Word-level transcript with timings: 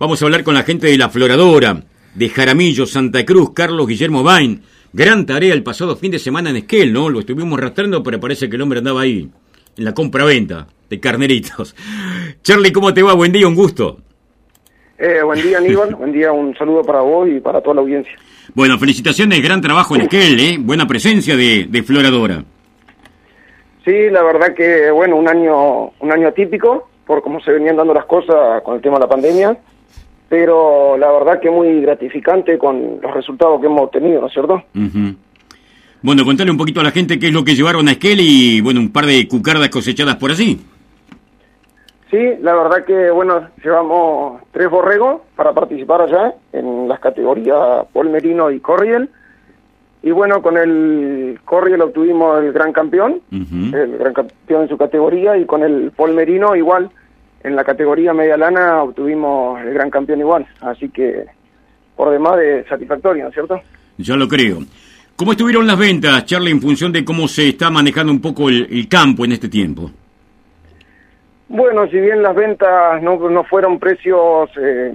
Vamos 0.00 0.22
a 0.22 0.24
hablar 0.24 0.44
con 0.44 0.54
la 0.54 0.62
gente 0.62 0.86
de 0.86 0.96
la 0.96 1.10
Floradora, 1.10 1.76
de 2.14 2.28
Jaramillo, 2.30 2.86
Santa 2.86 3.22
Cruz, 3.26 3.52
Carlos 3.52 3.86
Guillermo 3.86 4.22
Bain. 4.22 4.62
Gran 4.94 5.26
tarea 5.26 5.52
el 5.52 5.62
pasado 5.62 5.94
fin 5.94 6.10
de 6.10 6.18
semana 6.18 6.48
en 6.48 6.56
Esquel, 6.56 6.90
¿no? 6.90 7.10
Lo 7.10 7.20
estuvimos 7.20 7.58
arrastrando, 7.58 8.02
pero 8.02 8.18
parece 8.18 8.48
que 8.48 8.56
el 8.56 8.62
hombre 8.62 8.78
andaba 8.78 9.02
ahí, 9.02 9.28
en 9.76 9.84
la 9.84 9.92
compra-venta 9.92 10.66
de 10.88 10.98
carneritos. 10.98 11.76
Charlie, 12.42 12.72
¿cómo 12.72 12.94
te 12.94 13.02
va? 13.02 13.12
Buen 13.12 13.30
día, 13.30 13.46
un 13.46 13.54
gusto. 13.54 13.98
Eh, 14.96 15.20
buen 15.22 15.42
día, 15.42 15.58
Aníbal. 15.58 15.94
buen 15.94 16.12
día, 16.12 16.32
un 16.32 16.56
saludo 16.56 16.82
para 16.82 17.02
vos 17.02 17.28
y 17.28 17.38
para 17.38 17.60
toda 17.60 17.74
la 17.74 17.82
audiencia. 17.82 18.14
Bueno, 18.54 18.78
felicitaciones, 18.78 19.42
gran 19.42 19.60
trabajo 19.60 19.96
en 19.96 20.00
Esquel, 20.00 20.40
¿eh? 20.40 20.56
Buena 20.58 20.86
presencia 20.86 21.36
de, 21.36 21.66
de 21.68 21.82
Floradora. 21.82 22.42
Sí, 23.84 24.08
la 24.10 24.22
verdad 24.22 24.54
que, 24.54 24.90
bueno, 24.90 25.16
un 25.16 25.28
año, 25.28 25.90
un 26.00 26.10
año 26.10 26.28
atípico, 26.28 26.88
por 27.06 27.20
cómo 27.22 27.38
se 27.42 27.52
venían 27.52 27.76
dando 27.76 27.92
las 27.92 28.06
cosas 28.06 28.62
con 28.62 28.76
el 28.76 28.80
tema 28.80 28.94
de 28.94 29.00
la 29.00 29.08
pandemia, 29.08 29.58
pero 30.30 30.96
la 30.96 31.10
verdad 31.10 31.40
que 31.40 31.50
muy 31.50 31.82
gratificante 31.82 32.56
con 32.56 33.00
los 33.02 33.12
resultados 33.12 33.60
que 33.60 33.66
hemos 33.66 33.82
obtenido, 33.82 34.20
¿no 34.20 34.28
es 34.28 34.32
cierto? 34.32 34.62
Bueno, 36.00 36.24
contale 36.24 36.50
un 36.50 36.56
poquito 36.56 36.80
a 36.80 36.84
la 36.84 36.92
gente 36.92 37.18
qué 37.18 37.26
es 37.26 37.34
lo 37.34 37.44
que 37.44 37.56
llevaron 37.56 37.88
a 37.88 37.92
Esquel 37.92 38.20
y, 38.20 38.60
bueno, 38.60 38.80
un 38.80 38.92
par 38.92 39.06
de 39.06 39.26
cucardas 39.28 39.68
cosechadas 39.68 40.16
por 40.16 40.30
allí. 40.30 40.58
Sí, 42.10 42.18
la 42.40 42.54
verdad 42.54 42.84
que, 42.84 43.10
bueno, 43.10 43.48
llevamos 43.62 44.40
tres 44.52 44.70
borregos 44.70 45.20
para 45.34 45.52
participar 45.52 46.02
allá 46.02 46.34
en 46.52 46.88
las 46.88 47.00
categorías 47.00 47.84
Polmerino 47.92 48.52
y 48.52 48.60
Corriel 48.60 49.10
y 50.02 50.12
bueno, 50.12 50.40
con 50.42 50.56
el 50.56 51.40
Corriel 51.44 51.82
obtuvimos 51.82 52.42
el 52.42 52.52
gran 52.52 52.72
campeón, 52.72 53.20
el 53.30 53.98
gran 53.98 54.14
campeón 54.14 54.62
en 54.62 54.68
su 54.68 54.78
categoría, 54.78 55.36
y 55.36 55.44
con 55.44 55.62
el 55.62 55.90
Polmerino 55.90 56.56
igual, 56.56 56.90
en 57.42 57.56
la 57.56 57.64
categoría 57.64 58.12
media 58.12 58.36
lana 58.36 58.82
obtuvimos 58.82 59.60
el 59.62 59.72
gran 59.72 59.90
campeón 59.90 60.20
igual. 60.20 60.46
Así 60.60 60.88
que, 60.88 61.24
por 61.96 62.10
demás 62.10 62.36
de 62.38 62.64
satisfactorio, 62.68 63.24
¿no 63.24 63.28
es 63.28 63.34
cierto? 63.34 63.60
Ya 63.98 64.16
lo 64.16 64.28
creo. 64.28 64.58
¿Cómo 65.16 65.32
estuvieron 65.32 65.66
las 65.66 65.78
ventas, 65.78 66.24
Charlie, 66.24 66.50
en 66.50 66.62
función 66.62 66.92
de 66.92 67.04
cómo 67.04 67.28
se 67.28 67.50
está 67.50 67.70
manejando 67.70 68.12
un 68.12 68.20
poco 68.20 68.48
el, 68.48 68.88
campo 68.88 69.24
en 69.24 69.32
este 69.32 69.48
tiempo? 69.48 69.90
Bueno, 71.48 71.86
si 71.88 72.00
bien 72.00 72.22
las 72.22 72.34
ventas 72.34 73.02
no, 73.02 73.16
no 73.28 73.44
fueron 73.44 73.78
precios 73.78 74.48
eh, 74.56 74.92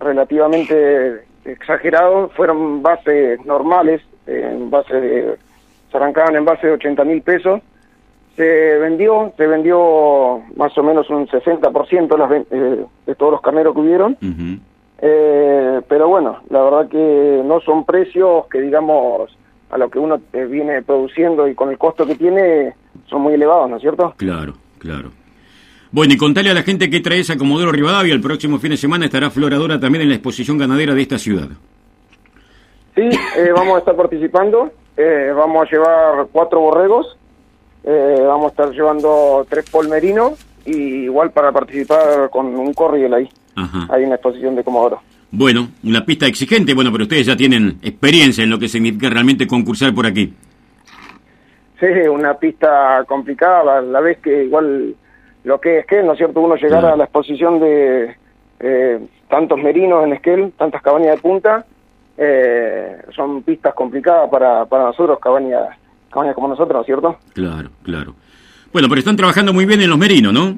relativamente 0.00 1.20
exagerados, 1.44 2.32
fueron 2.34 2.82
bases 2.82 3.44
normales, 3.44 4.00
en 4.26 4.70
base 4.70 5.00
de, 5.00 5.36
se 5.90 5.96
arrancaban 5.96 6.36
en 6.36 6.44
base 6.44 6.66
de 6.66 6.72
80 6.74 7.04
mil 7.04 7.22
pesos. 7.22 7.60
Se 8.40 8.78
vendió, 8.78 9.34
se 9.36 9.46
vendió 9.46 10.40
más 10.56 10.76
o 10.78 10.82
menos 10.82 11.10
un 11.10 11.28
60% 11.28 12.16
las, 12.16 12.30
eh, 12.50 12.86
de 13.04 13.14
todos 13.14 13.32
los 13.32 13.42
carneros 13.42 13.74
que 13.74 13.80
hubieron. 13.82 14.16
eh, 15.02 15.82
pero 15.86 16.08
bueno, 16.08 16.38
la 16.48 16.62
verdad 16.62 16.88
que 16.88 17.42
no 17.44 17.60
son 17.60 17.84
precios 17.84 18.46
que 18.46 18.62
digamos 18.62 19.30
a 19.68 19.76
lo 19.76 19.90
que 19.90 19.98
uno 19.98 20.22
eh, 20.32 20.46
viene 20.46 20.80
produciendo 20.80 21.46
y 21.48 21.54
con 21.54 21.68
el 21.68 21.76
costo 21.76 22.06
que 22.06 22.14
tiene 22.14 22.72
son 23.10 23.20
muy 23.20 23.34
elevados, 23.34 23.68
¿no 23.68 23.76
es 23.76 23.82
cierto? 23.82 24.14
Claro, 24.16 24.54
claro. 24.78 25.10
Bueno, 25.90 26.14
y 26.14 26.16
contale 26.16 26.48
a 26.48 26.54
la 26.54 26.62
gente 26.62 26.88
que 26.88 27.00
traes 27.00 27.28
a 27.28 27.36
Comodoro 27.36 27.72
Rivadavia. 27.72 28.14
El 28.14 28.22
próximo 28.22 28.58
fin 28.58 28.70
de 28.70 28.78
semana 28.78 29.04
estará 29.04 29.28
Floradora 29.28 29.78
también 29.78 30.00
en 30.00 30.08
la 30.08 30.14
exposición 30.14 30.56
ganadera 30.56 30.94
de 30.94 31.02
esta 31.02 31.18
ciudad. 31.18 31.48
Sí, 32.94 33.02
eh, 33.02 33.52
vamos 33.54 33.74
a 33.74 33.78
estar 33.80 33.96
participando. 33.96 34.72
Eh, 34.96 35.30
vamos 35.36 35.66
a 35.66 35.70
llevar 35.70 36.26
cuatro 36.32 36.60
borregos. 36.60 37.18
Eh, 37.84 38.22
vamos 38.26 38.46
a 38.46 38.48
estar 38.48 38.70
llevando 38.70 39.46
tres 39.48 39.68
polmerinos. 39.70 40.46
Y 40.66 41.04
igual 41.04 41.30
para 41.30 41.52
participar 41.52 42.28
con 42.30 42.46
un 42.46 42.74
corriel 42.74 43.14
ahí. 43.14 43.28
Ajá. 43.56 43.98
En 43.98 44.10
la 44.10 44.16
exposición 44.16 44.54
de 44.54 44.62
Comodoro. 44.62 45.00
Bueno, 45.32 45.68
una 45.84 46.04
pista 46.04 46.26
exigente, 46.26 46.74
bueno, 46.74 46.90
pero 46.92 47.04
ustedes 47.04 47.26
ya 47.26 47.36
tienen 47.36 47.78
experiencia 47.82 48.44
en 48.44 48.50
lo 48.50 48.58
que 48.58 48.68
significa 48.68 49.08
realmente 49.08 49.46
concursar 49.46 49.94
por 49.94 50.06
aquí. 50.06 50.34
Sí, 51.78 51.86
una 51.86 52.34
pista 52.34 53.04
complicada, 53.06 53.80
la 53.80 54.00
vez 54.00 54.18
que 54.18 54.44
igual 54.44 54.94
lo 55.44 55.60
que 55.60 55.78
es 55.78 55.86
que, 55.86 56.02
¿no 56.02 56.12
es 56.12 56.18
cierto? 56.18 56.40
Uno 56.40 56.56
llegar 56.56 56.84
a 56.84 56.96
la 56.96 57.04
exposición 57.04 57.58
de 57.60 58.16
tantos 59.28 59.58
merinos 59.58 60.04
en 60.04 60.12
Esquel, 60.12 60.52
tantas 60.58 60.82
cabañas 60.82 61.16
de 61.16 61.22
punta, 61.22 61.64
eh, 62.18 62.98
son 63.14 63.42
pistas 63.42 63.72
complicadas 63.72 64.28
para, 64.28 64.66
para 64.66 64.84
nosotros, 64.84 65.18
cabañas, 65.20 65.68
cabañas 66.10 66.34
como 66.34 66.48
nosotros, 66.48 66.84
¿cierto? 66.86 67.16
Claro, 67.32 67.70
claro. 67.82 68.14
Bueno, 68.72 68.88
pero 68.88 68.98
están 68.98 69.16
trabajando 69.16 69.52
muy 69.52 69.66
bien 69.66 69.80
en 69.80 69.90
los 69.90 69.98
merinos, 69.98 70.32
¿no? 70.32 70.56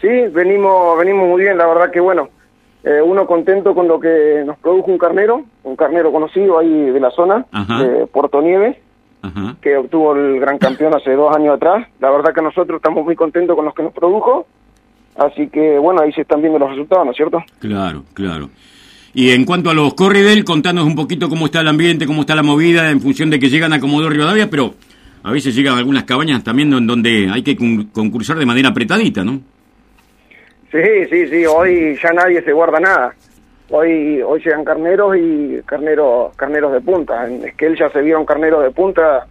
Sí, 0.00 0.08
venimos, 0.32 0.98
venimos 0.98 1.28
muy 1.28 1.42
bien, 1.42 1.56
la 1.56 1.66
verdad 1.66 1.90
que 1.90 2.00
bueno, 2.00 2.28
eh, 2.82 3.00
uno 3.00 3.26
contento 3.26 3.74
con 3.74 3.88
lo 3.88 3.98
que 3.98 4.42
nos 4.44 4.58
produjo 4.58 4.90
un 4.90 4.98
carnero, 4.98 5.44
un 5.62 5.76
carnero 5.76 6.12
conocido 6.12 6.58
ahí 6.58 6.90
de 6.90 7.00
la 7.00 7.10
zona, 7.10 7.46
de 7.52 8.06
Puerto 8.06 8.42
Nieves, 8.42 8.76
que 9.62 9.76
obtuvo 9.76 10.14
el 10.14 10.38
gran 10.38 10.58
campeón 10.58 10.94
hace 10.94 11.12
dos 11.12 11.34
años 11.34 11.56
atrás. 11.56 11.88
La 12.00 12.10
verdad 12.10 12.34
que 12.34 12.42
nosotros 12.42 12.76
estamos 12.76 13.04
muy 13.04 13.16
contentos 13.16 13.56
con 13.56 13.64
los 13.64 13.74
que 13.74 13.84
nos 13.84 13.94
produjo, 13.94 14.46
así 15.16 15.48
que 15.48 15.78
bueno, 15.78 16.02
ahí 16.02 16.12
se 16.12 16.20
están 16.22 16.42
viendo 16.42 16.58
los 16.58 16.68
resultados, 16.68 17.06
¿no 17.06 17.12
es 17.12 17.16
cierto? 17.16 17.42
Claro, 17.60 18.02
claro. 18.12 18.50
Y 19.14 19.30
en 19.30 19.44
cuanto 19.44 19.70
a 19.70 19.74
los 19.74 19.94
Corridel, 19.94 20.44
contanos 20.44 20.84
un 20.84 20.96
poquito 20.96 21.28
cómo 21.28 21.46
está 21.46 21.60
el 21.60 21.68
ambiente, 21.68 22.04
cómo 22.04 22.22
está 22.22 22.34
la 22.34 22.42
movida 22.42 22.90
en 22.90 23.00
función 23.00 23.30
de 23.30 23.38
que 23.38 23.48
llegan 23.48 23.72
a 23.72 23.78
Comodoro 23.78 24.10
Rivadavia, 24.10 24.50
pero 24.50 24.74
a 25.22 25.30
veces 25.30 25.54
llegan 25.54 25.78
algunas 25.78 26.02
cabañas 26.02 26.42
también 26.42 26.72
en 26.72 26.86
donde 26.86 27.30
hay 27.32 27.42
que 27.42 27.56
concursar 27.92 28.36
de 28.36 28.44
manera 28.44 28.70
apretadita, 28.70 29.22
¿no? 29.22 29.40
Sí, 30.72 31.06
sí, 31.08 31.28
sí, 31.28 31.46
hoy 31.46 31.96
ya 32.02 32.10
nadie 32.10 32.42
se 32.42 32.52
guarda 32.52 32.80
nada. 32.80 33.14
Hoy 33.70 34.20
hoy 34.20 34.42
llegan 34.44 34.64
carneros 34.64 35.16
y 35.16 35.60
carneros 35.64 36.34
carneros 36.34 36.72
de 36.72 36.80
punta. 36.80 37.26
En 37.26 37.44
Esquel 37.44 37.78
ya 37.78 37.88
se 37.90 38.02
vieron 38.02 38.26
carneros 38.26 38.64
de 38.64 38.72
punta, 38.72 39.26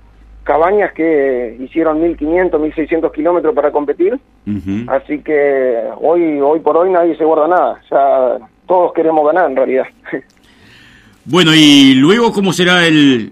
cabañas 0.45 0.93
que 0.93 1.57
hicieron 1.59 2.01
1.500, 2.01 2.51
1.600 2.51 3.11
kilómetros 3.11 3.53
para 3.53 3.71
competir. 3.71 4.17
Así 4.87 5.19
que 5.19 5.83
hoy 5.99 6.39
hoy 6.39 6.61
por 6.61 6.77
hoy 6.77 6.89
nadie 6.89 7.17
se 7.17 7.25
guarda 7.25 7.49
nada. 7.49 7.81
Ya 7.91 8.47
todos 8.67 8.93
queremos 8.93 9.25
ganar 9.25 9.49
en 9.49 9.55
realidad. 9.55 9.85
Bueno, 11.25 11.55
y 11.55 11.93
luego, 11.93 12.33
¿cómo 12.33 12.51
será 12.51 12.85
el, 12.85 13.31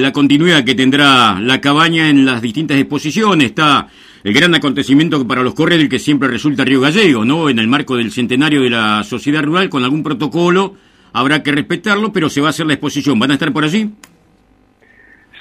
la 0.00 0.10
continuidad 0.10 0.64
que 0.64 0.74
tendrá 0.74 1.38
la 1.38 1.60
cabaña 1.60 2.08
en 2.08 2.24
las 2.24 2.40
distintas 2.40 2.78
exposiciones? 2.78 3.48
Está 3.48 3.88
el 4.24 4.32
gran 4.32 4.54
acontecimiento 4.54 5.28
para 5.28 5.42
los 5.42 5.54
corredores 5.54 5.90
que 5.90 5.98
siempre 5.98 6.28
resulta 6.28 6.64
Río 6.64 6.80
Gallego, 6.80 7.26
¿no? 7.26 7.50
En 7.50 7.58
el 7.58 7.68
marco 7.68 7.96
del 7.96 8.10
centenario 8.10 8.62
de 8.62 8.70
la 8.70 9.02
sociedad 9.02 9.42
rural, 9.42 9.68
con 9.68 9.84
algún 9.84 10.02
protocolo, 10.02 10.76
habrá 11.12 11.42
que 11.42 11.52
respetarlo, 11.52 12.10
pero 12.10 12.30
se 12.30 12.40
va 12.40 12.46
a 12.46 12.50
hacer 12.50 12.64
la 12.64 12.72
exposición. 12.72 13.18
¿Van 13.18 13.30
a 13.30 13.34
estar 13.34 13.52
por 13.52 13.64
allí? 13.64 13.90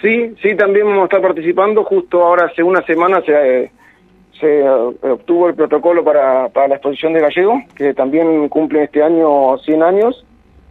Sí, 0.02 0.36
sí, 0.42 0.54
también 0.58 0.88
vamos 0.88 1.04
a 1.04 1.06
estar 1.06 1.22
participando. 1.22 1.86
Justo 1.86 2.22
ahora, 2.22 2.48
hace 2.48 2.62
una 2.62 2.82
semana, 2.82 3.22
se, 3.26 3.72
se 4.40 4.60
eh, 4.60 4.68
obtuvo 4.68 5.48
el 5.48 5.56
protocolo 5.56 6.04
para, 6.04 6.50
para 6.50 6.68
la 6.68 6.76
exposición 6.76 7.14
de 7.14 7.22
Gallego, 7.22 7.62
que 7.76 7.94
también 7.94 8.50
cumple 8.50 8.84
este 8.84 9.02
año 9.02 9.58
100 9.58 9.84
años, 9.84 10.26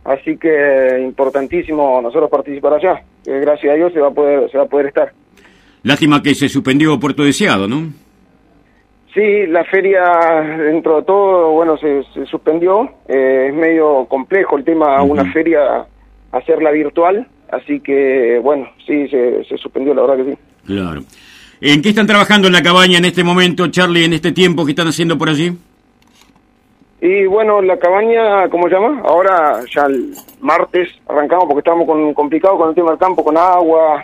así 0.05 0.37
que 0.37 1.01
importantísimo 1.03 2.01
nosotros 2.03 2.31
participar 2.31 2.75
allá, 2.75 3.03
que 3.25 3.41
gracias 3.41 3.73
a 3.73 3.77
Dios 3.77 3.93
se 3.93 4.01
va 4.01 4.09
a 4.09 4.13
poder, 4.13 4.51
se 4.51 4.59
va 4.59 4.65
a 4.65 4.69
poder 4.69 4.87
estar. 4.87 5.13
Lástima 5.83 6.23
que 6.23 6.35
se 6.35 6.49
suspendió 6.49 6.99
Puerto 6.99 7.25
Deseado, 7.25 7.69
¿no? 7.69 7.93
Sí, 9.13 9.47
la 9.47 9.65
feria 9.65 10.03
dentro 10.59 10.97
de 10.97 11.03
todo, 11.05 11.53
bueno, 11.53 11.77
se, 11.77 12.03
se 12.13 12.27
suspendió, 12.27 12.91
eh, 13.07 13.47
es 13.49 13.55
medio 13.55 14.07
complejo 14.07 14.57
el 14.57 14.65
tema, 14.65 15.01
una 15.05 15.31
feria 15.33 15.87
hacerla 16.33 16.73
virtual, 16.73 17.27
así 17.51 17.79
que 17.79 18.41
bueno, 18.43 18.69
sí, 18.85 19.07
se, 19.09 19.45
se 19.45 19.57
suspendió, 19.57 19.95
la 19.95 20.03
verdad 20.03 20.25
que 20.25 20.33
sí. 20.33 20.39
Claro. 20.67 21.03
¿En 21.61 21.83
qué 21.83 21.91
están 21.91 22.07
trabajando 22.07 22.47
en 22.49 22.53
la 22.53 22.63
cabaña 22.63 22.99
en 22.99 23.05
este 23.05 23.25
momento, 23.25 23.69
Charlie, 23.69 24.05
en 24.05 24.13
este 24.13 24.33
tiempo 24.33 24.65
que 24.65 24.73
están 24.73 24.89
haciendo 24.89 25.17
por 25.17 25.29
allí? 25.29 25.57
Y 27.01 27.27
bueno, 27.27 27.61
la 27.61 27.79
cabaña, 27.79 28.49
¿cómo 28.49 28.69
se 28.69 28.75
llama? 28.75 29.03
Ahora 29.05 29.61
ya 29.75 29.83
el 29.83 30.15
martes 30.41 30.89
arrancamos 31.07 31.45
porque 31.45 31.59
estamos 31.59 31.87
con, 31.87 32.15
complicados 32.15 32.59
con 32.59 32.71
el 32.71 32.75
tema 32.75 32.91
del 32.91 32.99
campo, 32.99 33.25
con 33.25 33.37
agua, 33.37 34.03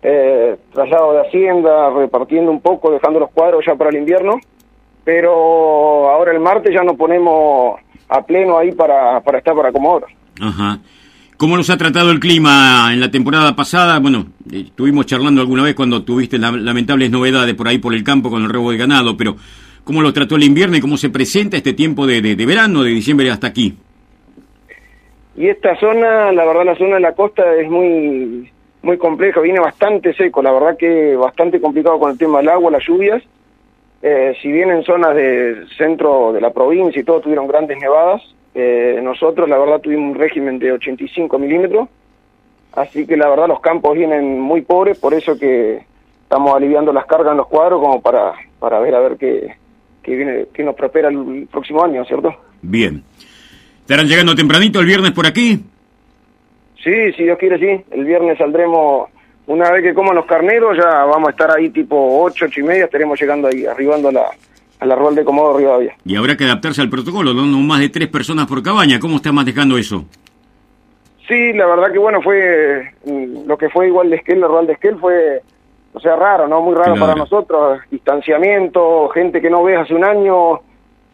Eh, 0.00 0.56
traslado 0.72 1.14
de 1.14 1.26
hacienda, 1.26 1.90
repartiendo 1.90 2.52
un 2.52 2.60
poco, 2.60 2.92
dejando 2.92 3.18
los 3.18 3.30
cuadros 3.30 3.64
ya 3.66 3.74
para 3.74 3.90
el 3.90 3.96
invierno. 3.96 4.38
Pero 5.02 6.08
ahora 6.10 6.30
el 6.30 6.38
martes 6.38 6.72
ya 6.72 6.84
nos 6.84 6.96
ponemos 6.96 7.80
a 8.08 8.22
pleno 8.22 8.56
ahí 8.58 8.70
para, 8.70 9.20
para 9.20 9.38
estar 9.38 9.56
para 9.56 9.72
Comodoro. 9.72 10.06
Ajá. 10.40 10.78
¿Cómo 11.38 11.56
nos 11.56 11.70
ha 11.70 11.76
tratado 11.76 12.10
el 12.10 12.18
clima 12.18 12.90
en 12.92 12.98
la 12.98 13.12
temporada 13.12 13.54
pasada? 13.54 14.00
Bueno, 14.00 14.26
eh, 14.52 14.64
estuvimos 14.66 15.06
charlando 15.06 15.40
alguna 15.40 15.62
vez 15.62 15.76
cuando 15.76 16.02
tuviste 16.02 16.36
lamentables 16.36 17.12
novedades 17.12 17.54
por 17.54 17.68
ahí 17.68 17.78
por 17.78 17.94
el 17.94 18.02
campo 18.02 18.28
con 18.28 18.42
el 18.42 18.48
robo 18.48 18.72
de 18.72 18.76
ganado, 18.76 19.16
pero 19.16 19.36
¿cómo 19.84 20.02
lo 20.02 20.12
trató 20.12 20.34
el 20.34 20.42
invierno 20.42 20.76
y 20.76 20.80
cómo 20.80 20.96
se 20.96 21.10
presenta 21.10 21.56
este 21.56 21.74
tiempo 21.74 22.08
de, 22.08 22.20
de, 22.20 22.44
verano, 22.44 22.82
de 22.82 22.90
diciembre 22.90 23.30
hasta 23.30 23.46
aquí? 23.46 23.72
Y 25.36 25.46
esta 25.46 25.78
zona, 25.78 26.32
la 26.32 26.44
verdad, 26.44 26.64
la 26.64 26.76
zona 26.76 26.96
de 26.96 27.02
la 27.02 27.14
costa 27.14 27.54
es 27.54 27.70
muy 27.70 28.50
muy 28.82 28.98
compleja, 28.98 29.40
viene 29.40 29.60
bastante 29.60 30.14
seco, 30.14 30.42
la 30.42 30.50
verdad 30.50 30.76
que 30.76 31.14
bastante 31.14 31.60
complicado 31.60 32.00
con 32.00 32.10
el 32.10 32.18
tema 32.18 32.38
del 32.38 32.48
agua, 32.48 32.72
las 32.72 32.84
lluvias. 32.84 33.22
Eh, 34.02 34.34
si 34.42 34.50
bien 34.50 34.70
en 34.70 34.82
zonas 34.82 35.14
del 35.14 35.68
centro 35.76 36.32
de 36.32 36.40
la 36.40 36.50
provincia 36.50 37.00
y 37.00 37.04
todo 37.04 37.20
tuvieron 37.20 37.46
grandes 37.46 37.78
nevadas, 37.78 38.22
Eh, 38.60 38.98
nosotros, 39.00 39.48
la 39.48 39.56
verdad, 39.56 39.80
tuvimos 39.80 40.10
un 40.10 40.18
régimen 40.18 40.58
de 40.58 40.72
85 40.72 41.38
milímetros, 41.38 41.88
así 42.72 43.06
que 43.06 43.16
la 43.16 43.28
verdad 43.28 43.46
los 43.46 43.60
campos 43.60 43.96
vienen 43.96 44.40
muy 44.40 44.62
pobres, 44.62 44.98
por 44.98 45.14
eso 45.14 45.38
que 45.38 45.84
estamos 46.24 46.56
aliviando 46.56 46.92
las 46.92 47.06
cargas 47.06 47.30
en 47.30 47.36
los 47.36 47.46
cuadros 47.46 47.80
como 47.80 48.02
para, 48.02 48.32
para 48.58 48.80
ver 48.80 48.96
a 48.96 48.98
ver 48.98 49.16
qué, 49.16 49.54
qué, 50.02 50.16
viene, 50.16 50.46
qué 50.52 50.64
nos 50.64 50.74
prospera 50.74 51.08
el 51.08 51.46
próximo 51.48 51.84
año, 51.84 52.04
¿cierto? 52.04 52.34
Bien. 52.60 53.04
¿Estarán 53.82 54.08
llegando 54.08 54.34
tempranito 54.34 54.80
el 54.80 54.86
viernes 54.86 55.12
por 55.12 55.28
aquí? 55.28 55.64
Sí, 56.82 57.12
si 57.12 57.22
Dios 57.22 57.38
quiere, 57.38 57.60
sí. 57.60 57.84
El 57.92 58.06
viernes 58.06 58.38
saldremos, 58.38 59.08
una 59.46 59.70
vez 59.70 59.84
que 59.84 59.94
coman 59.94 60.16
los 60.16 60.26
carneros, 60.26 60.76
ya 60.76 61.04
vamos 61.04 61.28
a 61.28 61.30
estar 61.30 61.56
ahí 61.56 61.70
tipo 61.70 62.24
8, 62.24 62.46
8 62.46 62.60
y 62.60 62.64
media, 62.64 62.84
estaremos 62.86 63.20
llegando 63.20 63.46
ahí, 63.46 63.66
arribando 63.66 64.08
a 64.08 64.12
la, 64.12 64.30
a 64.80 64.86
la 64.86 64.94
Rural 64.94 65.14
de 65.14 65.24
Comodo 65.24 65.58
Rivadavia. 65.58 65.96
Y 66.04 66.16
habrá 66.16 66.36
que 66.36 66.44
adaptarse 66.44 66.80
al 66.80 66.90
protocolo, 66.90 67.34
¿no? 67.34 67.46
No 67.46 67.58
más 67.58 67.80
de 67.80 67.88
tres 67.88 68.08
personas 68.08 68.46
por 68.46 68.62
cabaña. 68.62 69.00
¿Cómo 69.00 69.16
está 69.16 69.32
manejando 69.32 69.76
eso? 69.76 70.04
Sí, 71.26 71.52
la 71.52 71.66
verdad 71.66 71.92
que 71.92 71.98
bueno, 71.98 72.22
fue 72.22 72.92
mm, 73.04 73.46
lo 73.46 73.58
que 73.58 73.68
fue 73.68 73.88
igual 73.88 74.08
de 74.10 74.16
Esquel, 74.16 74.40
la 74.40 74.46
Rural 74.46 74.66
de 74.66 74.72
Esquel 74.74 74.98
fue, 74.98 75.42
o 75.92 76.00
sea, 76.00 76.16
raro, 76.16 76.48
¿no? 76.48 76.62
Muy 76.62 76.74
raro 76.74 76.94
para 76.94 77.14
nosotros. 77.14 77.80
Distanciamiento, 77.90 79.08
gente 79.10 79.40
que 79.40 79.50
no 79.50 79.62
ves 79.62 79.78
hace 79.78 79.94
un 79.94 80.04
año, 80.04 80.60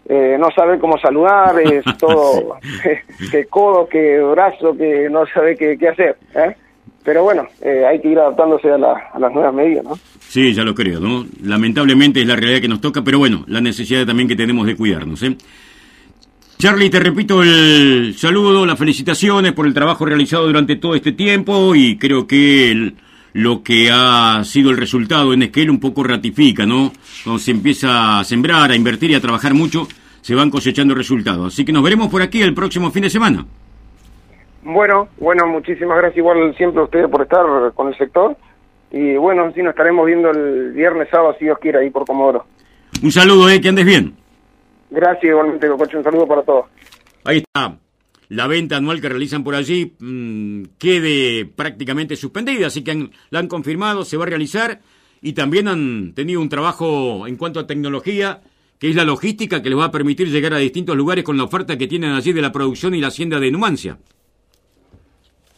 eh, 0.06 0.36
no 0.38 0.50
sabe 0.50 0.78
cómo 0.78 0.98
saludar, 0.98 1.58
es 1.58 1.84
todo, 1.98 2.58
que 3.30 3.46
codo, 3.46 3.88
que 3.88 4.20
brazo, 4.20 4.76
que 4.76 5.08
no 5.10 5.26
sabe 5.26 5.56
qué, 5.56 5.76
qué 5.78 5.88
hacer. 5.88 6.16
¿eh? 6.34 6.54
Pero 7.04 7.22
bueno, 7.22 7.46
eh, 7.60 7.84
hay 7.86 8.00
que 8.00 8.08
ir 8.08 8.18
adaptándose 8.18 8.70
a, 8.70 8.74
a, 8.74 9.18
las 9.18 9.32
nuevas 9.32 9.54
medidas, 9.54 9.84
¿no? 9.84 9.98
Sí, 10.26 10.54
ya 10.54 10.64
lo 10.64 10.74
creo, 10.74 11.00
¿no? 11.00 11.26
Lamentablemente 11.42 12.20
es 12.22 12.26
la 12.26 12.34
realidad 12.34 12.60
que 12.62 12.68
nos 12.68 12.80
toca, 12.80 13.04
pero 13.04 13.18
bueno, 13.18 13.44
la 13.46 13.60
necesidad 13.60 14.06
también 14.06 14.26
que 14.26 14.36
tenemos 14.36 14.66
de 14.66 14.74
cuidarnos, 14.74 15.22
¿eh? 15.22 15.36
Charlie, 16.58 16.88
te 16.88 17.00
repito 17.00 17.42
el 17.42 18.14
saludo, 18.16 18.64
las 18.64 18.78
felicitaciones 18.78 19.52
por 19.52 19.66
el 19.66 19.74
trabajo 19.74 20.06
realizado 20.06 20.46
durante 20.46 20.76
todo 20.76 20.94
este 20.94 21.12
tiempo 21.12 21.74
y 21.74 21.98
creo 21.98 22.26
que 22.26 22.94
lo 23.34 23.62
que 23.62 23.90
ha 23.92 24.42
sido 24.44 24.70
el 24.70 24.78
resultado 24.78 25.34
en 25.34 25.42
Esquel 25.42 25.68
un 25.68 25.80
poco 25.80 26.04
ratifica, 26.04 26.64
¿no? 26.64 26.92
Cuando 27.22 27.38
se 27.38 27.50
empieza 27.50 28.20
a 28.20 28.24
sembrar, 28.24 28.70
a 28.70 28.76
invertir 28.76 29.10
y 29.10 29.14
a 29.14 29.20
trabajar 29.20 29.52
mucho, 29.52 29.86
se 30.22 30.34
van 30.34 30.50
cosechando 30.50 30.94
resultados. 30.94 31.52
Así 31.52 31.64
que 31.64 31.72
nos 31.72 31.82
veremos 31.82 32.08
por 32.08 32.22
aquí 32.22 32.40
el 32.40 32.54
próximo 32.54 32.90
fin 32.90 33.02
de 33.02 33.10
semana. 33.10 33.44
Bueno, 34.64 35.08
bueno, 35.18 35.46
muchísimas 35.46 35.98
gracias 35.98 36.18
igual 36.18 36.54
siempre 36.56 36.80
a 36.80 36.84
ustedes 36.84 37.08
por 37.08 37.22
estar 37.22 37.44
con 37.74 37.88
el 37.88 37.96
sector. 37.96 38.36
Y 38.90 39.16
bueno, 39.16 39.52
sí, 39.54 39.62
nos 39.62 39.70
estaremos 39.70 40.06
viendo 40.06 40.30
el 40.30 40.72
viernes, 40.72 41.08
sábado, 41.10 41.34
si 41.38 41.44
Dios 41.44 41.58
quiere, 41.58 41.78
ahí 41.78 41.90
por 41.90 42.06
Comodoro. 42.06 42.46
Un 43.02 43.12
saludo, 43.12 43.48
eh, 43.50 43.60
que 43.60 43.68
andes 43.68 43.84
bien. 43.84 44.14
Gracias 44.90 45.24
igualmente, 45.24 45.68
Cococho, 45.68 45.98
un 45.98 46.04
saludo 46.04 46.26
para 46.26 46.42
todos. 46.42 46.66
Ahí 47.24 47.38
está 47.38 47.76
la 48.28 48.46
venta 48.46 48.76
anual 48.76 49.00
que 49.00 49.08
realizan 49.08 49.44
por 49.44 49.54
allí 49.54 49.94
mmm, 49.98 50.62
quede 50.78 51.44
prácticamente 51.44 52.16
suspendida, 52.16 52.68
así 52.68 52.82
que 52.82 52.92
han, 52.92 53.10
la 53.30 53.40
han 53.40 53.48
confirmado, 53.48 54.04
se 54.04 54.16
va 54.16 54.24
a 54.24 54.28
realizar 54.28 54.80
y 55.20 55.32
también 55.32 55.68
han 55.68 56.14
tenido 56.14 56.40
un 56.40 56.48
trabajo 56.48 57.26
en 57.26 57.36
cuanto 57.36 57.60
a 57.60 57.66
tecnología, 57.66 58.42
que 58.78 58.90
es 58.90 58.96
la 58.96 59.04
logística 59.04 59.62
que 59.62 59.70
les 59.70 59.78
va 59.78 59.86
a 59.86 59.90
permitir 59.90 60.28
llegar 60.28 60.54
a 60.54 60.58
distintos 60.58 60.96
lugares 60.96 61.24
con 61.24 61.36
la 61.36 61.44
oferta 61.44 61.78
que 61.78 61.86
tienen 61.86 62.12
allí 62.12 62.32
de 62.32 62.42
la 62.42 62.52
producción 62.52 62.94
y 62.94 63.00
la 63.00 63.08
hacienda 63.08 63.40
de 63.40 63.50
Numancia. 63.50 63.98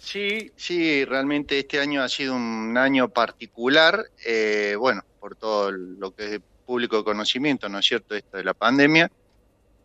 Sí, 0.06 0.52
sí, 0.54 1.04
realmente 1.04 1.58
este 1.58 1.80
año 1.80 2.00
ha 2.00 2.08
sido 2.08 2.36
un 2.36 2.78
año 2.78 3.08
particular, 3.08 4.06
eh, 4.24 4.76
bueno, 4.78 5.02
por 5.18 5.34
todo 5.34 5.72
lo 5.72 6.14
que 6.14 6.36
es 6.36 6.40
público 6.64 6.98
de 6.98 7.02
conocimiento, 7.02 7.68
¿no 7.68 7.80
es 7.80 7.86
cierto?, 7.86 8.14
esto 8.14 8.36
de 8.36 8.44
la 8.44 8.54
pandemia. 8.54 9.10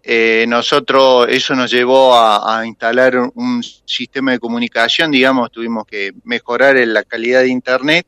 Eh, 0.03 0.45
nosotros, 0.47 1.25
eso 1.27 1.56
nos 1.56 1.71
llevó 1.71 2.15
a, 2.15 2.63
instalar 2.68 3.18
un, 3.33 3.63
sistema 3.63 4.33
de 4.33 4.39
comunicación, 4.39 5.09
digamos, 5.09 5.51
tuvimos 5.51 5.88
que 5.88 6.12
mejorar 6.23 6.75
la 6.75 7.03
calidad 7.03 7.41
de 7.41 7.47
Internet. 7.47 8.06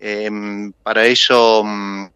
Em, 0.00 0.72
para 0.82 1.06
eso 1.06 1.62
mm, 1.64 2.06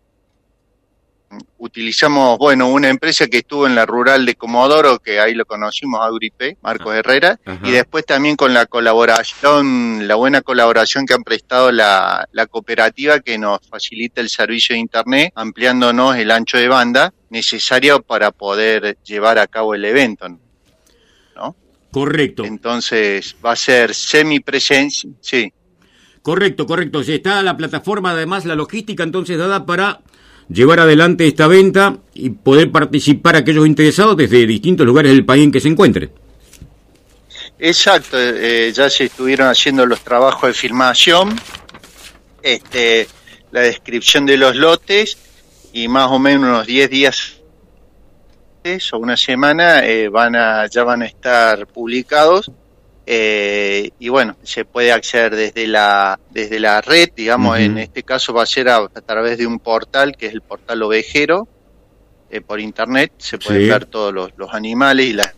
utilizamos, 1.58 2.38
bueno, 2.38 2.68
una 2.68 2.88
empresa 2.88 3.26
que 3.26 3.38
estuvo 3.38 3.66
en 3.66 3.74
la 3.74 3.86
rural 3.86 4.26
de 4.26 4.34
Comodoro, 4.34 4.98
que 4.98 5.20
ahí 5.20 5.34
lo 5.34 5.44
conocimos, 5.44 6.00
Agripe, 6.00 6.56
Marcos 6.62 6.92
ah, 6.94 6.98
Herrera, 6.98 7.40
y 7.62 7.70
después 7.70 8.04
también 8.04 8.36
con 8.36 8.54
la 8.54 8.66
colaboración, 8.66 10.06
la 10.06 10.14
buena 10.14 10.42
colaboración 10.42 11.06
que 11.06 11.14
han 11.14 11.24
prestado 11.24 11.72
la, 11.72 12.28
la 12.32 12.46
cooperativa 12.46 13.20
que 13.20 13.38
nos 13.38 13.60
facilita 13.68 14.20
el 14.20 14.28
servicio 14.28 14.74
de 14.74 14.80
Internet, 14.80 15.32
ampliándonos 15.34 16.16
el 16.16 16.30
ancho 16.30 16.58
de 16.58 16.68
banda 16.68 17.12
necesario 17.30 18.02
para 18.02 18.30
poder 18.30 18.98
llevar 19.04 19.38
a 19.38 19.46
cabo 19.46 19.74
el 19.74 19.84
evento. 19.84 20.28
¿no? 20.28 21.56
Correcto. 21.90 22.44
Entonces 22.44 23.36
va 23.44 23.52
a 23.52 23.56
ser 23.56 23.94
semipresencia, 23.94 25.10
sí. 25.20 25.52
Correcto, 26.22 26.66
correcto. 26.66 27.00
Está 27.00 27.40
la 27.42 27.56
plataforma, 27.56 28.10
además 28.10 28.44
la 28.44 28.56
logística 28.56 29.04
entonces 29.04 29.38
dada 29.38 29.64
para 29.64 30.00
llevar 30.48 30.80
adelante 30.80 31.26
esta 31.26 31.46
venta 31.46 31.98
y 32.14 32.30
poder 32.30 32.70
participar 32.70 33.36
aquellos 33.36 33.66
interesados 33.66 34.16
desde 34.16 34.46
distintos 34.46 34.86
lugares 34.86 35.12
del 35.12 35.24
país 35.24 35.44
en 35.44 35.52
que 35.52 35.60
se 35.60 35.68
encuentren. 35.68 36.10
Exacto, 37.58 38.18
eh, 38.18 38.70
ya 38.72 38.90
se 38.90 39.04
estuvieron 39.04 39.48
haciendo 39.48 39.86
los 39.86 40.00
trabajos 40.00 40.48
de 40.48 40.54
filmación, 40.54 41.40
este, 42.42 43.08
la 43.50 43.62
descripción 43.62 44.26
de 44.26 44.36
los 44.36 44.56
lotes 44.56 45.16
y 45.72 45.88
más 45.88 46.10
o 46.10 46.18
menos 46.18 46.50
unos 46.50 46.66
10 46.66 46.90
días 46.90 47.32
o 48.92 48.98
una 48.98 49.16
semana 49.16 49.86
eh, 49.86 50.08
van 50.08 50.34
a, 50.34 50.66
ya 50.66 50.82
van 50.82 51.02
a 51.02 51.06
estar 51.06 51.68
publicados 51.68 52.50
eh, 53.08 53.90
y 54.00 54.08
bueno, 54.08 54.36
se 54.42 54.64
puede 54.64 54.90
acceder 54.90 55.36
desde 55.36 55.68
la, 55.68 56.18
desde 56.30 56.58
la 56.58 56.80
red, 56.80 57.10
digamos, 57.14 57.56
en 57.56 57.78
este 57.78 58.02
caso 58.02 58.34
va 58.34 58.42
a 58.42 58.46
ser 58.46 58.68
a, 58.68 58.88
través 58.88 59.38
de 59.38 59.46
un 59.46 59.60
portal 59.60 60.16
que 60.16 60.26
es 60.26 60.32
el 60.32 60.40
portal 60.40 60.82
ovejero, 60.82 61.46
eh, 62.30 62.40
por 62.40 62.58
internet, 62.58 63.12
se 63.18 63.38
pueden 63.38 63.68
ver 63.68 63.84
todos 63.86 64.12
los, 64.12 64.32
los, 64.36 64.52
animales 64.52 65.06
y 65.06 65.12
las 65.12 65.32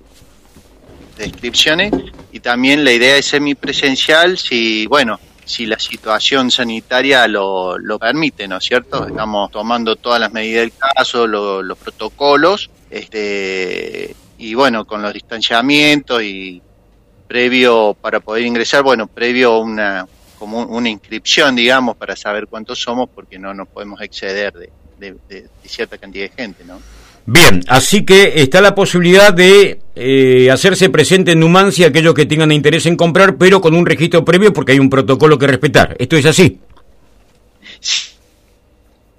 descripciones, 1.18 1.92
y 2.32 2.40
también 2.40 2.84
la 2.84 2.92
idea 2.92 3.18
es 3.18 3.26
semipresencial, 3.26 4.38
si, 4.38 4.86
bueno, 4.86 5.20
si 5.44 5.66
la 5.66 5.78
situación 5.78 6.50
sanitaria 6.50 7.28
lo, 7.28 7.76
lo 7.76 7.98
permite, 7.98 8.48
¿no 8.48 8.56
es 8.56 8.64
cierto? 8.64 9.06
Estamos 9.06 9.50
tomando 9.50 9.96
todas 9.96 10.20
las 10.20 10.32
medidas 10.32 10.62
del 10.62 10.72
caso, 10.96 11.26
los 11.26 11.76
protocolos, 11.76 12.70
este, 12.88 14.14
y 14.38 14.54
bueno, 14.54 14.86
con 14.86 15.02
los 15.02 15.12
distanciamientos 15.12 16.22
y 16.22 16.62
previo 17.28 17.94
para 18.00 18.20
poder 18.20 18.44
ingresar, 18.44 18.82
bueno, 18.82 19.06
previo 19.06 19.58
una 19.60 20.06
como 20.38 20.62
una 20.62 20.88
inscripción, 20.88 21.56
digamos, 21.56 21.96
para 21.96 22.14
saber 22.14 22.46
cuántos 22.46 22.80
somos, 22.80 23.08
porque 23.12 23.38
no 23.38 23.52
nos 23.52 23.68
podemos 23.68 24.00
exceder 24.00 24.54
de, 24.98 25.46
cierta 25.64 25.98
cantidad 25.98 26.30
de 26.30 26.36
gente, 26.36 26.64
¿no? 26.64 26.80
Bien, 27.26 27.62
así 27.68 28.06
que 28.06 28.40
está 28.40 28.60
la 28.62 28.74
posibilidad 28.74 29.34
de 29.34 29.80
eh, 29.94 30.50
hacerse 30.50 30.88
presente 30.88 31.32
en 31.32 31.40
Numancia 31.40 31.88
aquellos 31.88 32.14
que 32.14 32.24
tengan 32.24 32.52
interés 32.52 32.86
en 32.86 32.96
comprar, 32.96 33.36
pero 33.36 33.60
con 33.60 33.74
un 33.74 33.84
registro 33.84 34.24
previo 34.24 34.52
porque 34.52 34.72
hay 34.72 34.78
un 34.78 34.88
protocolo 34.88 35.38
que 35.38 35.46
respetar. 35.46 35.94
¿Esto 35.98 36.16
es 36.16 36.24
así? 36.24 36.58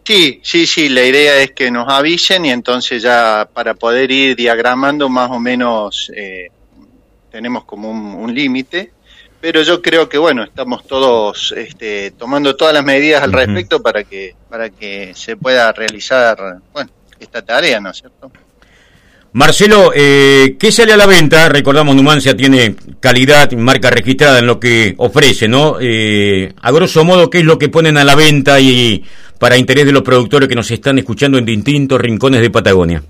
Sí, 0.03 0.39
sí, 0.41 0.65
sí, 0.65 0.89
la 0.89 1.03
idea 1.03 1.39
es 1.39 1.51
que 1.51 1.69
nos 1.69 1.87
avisen 1.87 2.45
y 2.45 2.49
entonces 2.49 3.03
ya 3.03 3.47
para 3.53 3.75
poder 3.75 4.09
ir 4.09 4.35
diagramando 4.35 5.07
más 5.07 5.29
o 5.29 5.39
menos 5.39 6.11
eh, 6.15 6.47
tenemos 7.31 7.65
como 7.65 7.89
un, 7.89 8.33
límite, 8.33 8.91
pero 9.41 9.61
yo 9.63 9.81
creo 9.81 10.07
que 10.09 10.17
bueno, 10.17 10.43
estamos 10.43 10.85
todos 10.85 11.53
este, 11.55 12.11
tomando 12.11 12.55
todas 12.55 12.73
las 12.73 12.83
medidas 12.83 13.23
al 13.23 13.33
respecto 13.33 13.81
para 13.81 14.03
que, 14.03 14.35
para 14.49 14.69
que 14.69 15.13
se 15.15 15.37
pueda 15.37 15.71
realizar 15.71 16.57
bueno, 16.73 16.89
esta 17.19 17.41
tarea, 17.41 17.79
¿no 17.79 17.91
es 17.91 17.97
cierto? 17.97 18.31
Marcelo, 19.31 19.91
eh, 19.95 20.55
¿qué 20.59 20.71
sale 20.71 20.93
a 20.93 20.97
la 20.97 21.05
venta? 21.05 21.49
Recordamos, 21.49 21.95
Numancia 21.95 22.35
tiene 22.35 22.75
calidad, 22.99 23.51
marca 23.51 23.91
registrada 23.91 24.39
en 24.39 24.47
lo 24.47 24.59
que 24.59 24.95
ofrece, 24.97 25.47
¿no? 25.47 25.77
Eh, 25.79 26.51
a 26.59 26.71
grosso 26.71 27.03
modo, 27.03 27.29
¿qué 27.29 27.39
es 27.39 27.45
lo 27.45 27.59
que 27.59 27.69
ponen 27.69 27.97
a 27.97 28.03
la 28.03 28.15
venta 28.15 28.59
y 28.59 29.05
para 29.37 29.57
interés 29.57 29.85
de 29.85 29.91
los 29.91 30.01
productores 30.01 30.49
que 30.49 30.55
nos 30.55 30.71
están 30.71 30.97
escuchando 30.97 31.37
en 31.37 31.45
distintos 31.45 32.01
rincones 32.01 32.41
de 32.41 32.49
Patagonia? 32.49 33.03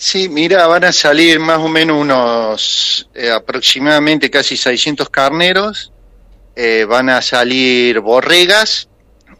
Sí, 0.00 0.28
mira, 0.28 0.68
van 0.68 0.84
a 0.84 0.92
salir 0.92 1.40
más 1.40 1.58
o 1.58 1.68
menos 1.68 2.00
unos 2.00 3.10
eh, 3.12 3.32
aproximadamente 3.32 4.30
casi 4.30 4.56
600 4.56 5.10
carneros, 5.10 5.92
eh, 6.54 6.84
van 6.88 7.10
a 7.10 7.20
salir 7.20 7.98
borregas, 7.98 8.88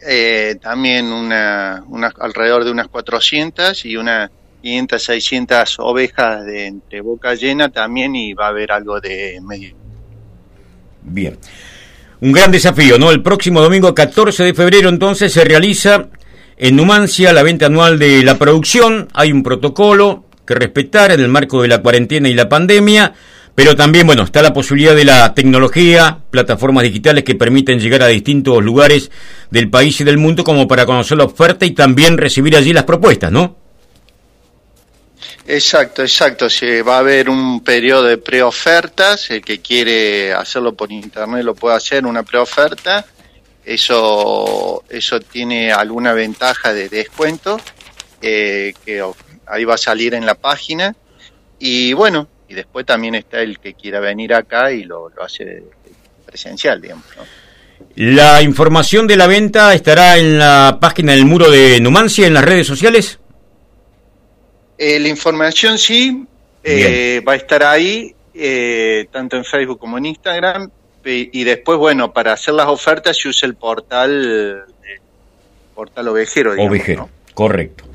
eh, 0.05 0.57
también 0.61 1.13
una, 1.13 1.85
alrededor 2.19 2.65
de 2.65 2.71
unas 2.71 2.89
400 2.89 3.85
y 3.85 3.95
unas 3.95 4.31
500, 4.61 5.01
600 5.01 5.79
ovejas 5.79 6.43
de 6.43 6.67
entre 6.67 6.99
boca 6.99 7.35
llena 7.35 7.69
también 7.69 8.13
y 8.17 8.33
va 8.33 8.47
a 8.47 8.49
haber 8.49 8.73
algo 8.73 8.99
de 8.99 9.39
medio. 9.41 9.73
Bien. 11.03 11.37
Un 12.19 12.33
gran 12.33 12.51
desafío, 12.51 12.99
¿no? 12.99 13.11
El 13.11 13.23
próximo 13.23 13.61
domingo 13.61 13.95
14 13.95 14.43
de 14.43 14.53
febrero 14.53 14.89
entonces 14.89 15.31
se 15.31 15.45
realiza 15.45 16.09
en 16.57 16.75
Numancia 16.75 17.31
la 17.31 17.43
venta 17.43 17.67
anual 17.67 17.97
de 17.97 18.25
la 18.25 18.37
producción, 18.37 19.07
hay 19.13 19.31
un 19.31 19.41
protocolo, 19.41 20.25
que 20.49 20.55
respetar 20.55 21.11
en 21.11 21.19
el 21.19 21.27
marco 21.27 21.61
de 21.61 21.67
la 21.67 21.77
cuarentena 21.77 22.27
y 22.27 22.33
la 22.33 22.49
pandemia, 22.49 23.13
pero 23.53 23.75
también, 23.75 24.07
bueno, 24.07 24.23
está 24.23 24.41
la 24.41 24.51
posibilidad 24.51 24.95
de 24.95 25.05
la 25.05 25.35
tecnología, 25.35 26.17
plataformas 26.31 26.83
digitales 26.85 27.23
que 27.23 27.35
permiten 27.35 27.79
llegar 27.79 28.01
a 28.01 28.07
distintos 28.07 28.63
lugares 28.63 29.11
del 29.51 29.69
país 29.69 30.01
y 30.01 30.03
del 30.03 30.17
mundo 30.17 30.43
como 30.43 30.67
para 30.67 30.87
conocer 30.87 31.19
la 31.19 31.25
oferta 31.25 31.67
y 31.67 31.71
también 31.71 32.17
recibir 32.17 32.55
allí 32.55 32.73
las 32.73 32.85
propuestas, 32.85 33.31
¿no? 33.31 33.57
Exacto, 35.45 36.01
exacto. 36.01 36.49
Se 36.49 36.81
va 36.81 36.95
a 36.95 36.99
haber 36.99 37.29
un 37.29 37.63
periodo 37.63 38.03
de 38.03 38.17
preofertas. 38.17 39.29
El 39.29 39.43
que 39.43 39.59
quiere 39.59 40.33
hacerlo 40.33 40.73
por 40.73 40.91
internet 40.91 41.43
lo 41.43 41.53
puede 41.53 41.75
hacer, 41.75 42.07
una 42.07 42.23
preoferta. 42.23 43.05
Eso, 43.63 44.83
eso 44.89 45.19
tiene 45.19 45.71
alguna 45.71 46.13
ventaja 46.13 46.73
de 46.73 46.89
descuento 46.89 47.59
eh, 48.21 48.73
que 48.83 49.01
ahí 49.49 49.65
va 49.65 49.75
a 49.75 49.77
salir 49.77 50.13
en 50.13 50.25
la 50.25 50.35
página. 50.35 50.95
Y 51.59 51.93
bueno, 51.93 52.27
y 52.47 52.55
después 52.55 52.85
también 52.85 53.15
está 53.15 53.41
el 53.41 53.59
que 53.59 53.73
quiera 53.73 53.99
venir 53.99 54.33
acá 54.33 54.71
y 54.71 54.83
lo, 54.83 55.11
hace 55.21 55.63
presencial, 56.25 56.81
digamos. 56.81 57.05
¿La 57.95 58.41
información 58.41 59.07
de 59.07 59.17
la 59.17 59.27
venta 59.27 59.73
estará 59.73 60.17
en 60.17 60.37
la 60.37 60.77
página 60.79 61.13
del 61.13 61.25
muro 61.25 61.49
de 61.49 61.79
Numancia, 61.79 62.27
en 62.27 62.33
las 62.33 62.43
redes 62.43 62.67
sociales? 62.67 63.19
Eh, 64.77 64.99
la 64.99 65.09
información 65.09 65.77
sí, 65.77 66.25
eh, 66.63 67.21
va 67.27 67.33
a 67.33 67.35
estar 67.35 67.63
ahí, 67.63 68.15
eh, 68.33 69.07
tanto 69.11 69.37
en 69.37 69.45
Facebook 69.45 69.79
como 69.79 69.97
en 69.97 70.07
Instagram. 70.07 70.69
Y, 71.05 71.43
después, 71.43 71.79
bueno, 71.79 72.13
para 72.13 72.33
hacer 72.33 72.53
las 72.53 72.67
ofertas 72.67 73.17
se 73.17 73.29
usa 73.29 73.47
el 73.47 73.55
portal, 73.55 74.65
portal 75.73 76.07
ovejero. 76.07 76.51
Digamos, 76.53 76.69
ovejero, 76.69 77.09
correcto. 77.33 77.85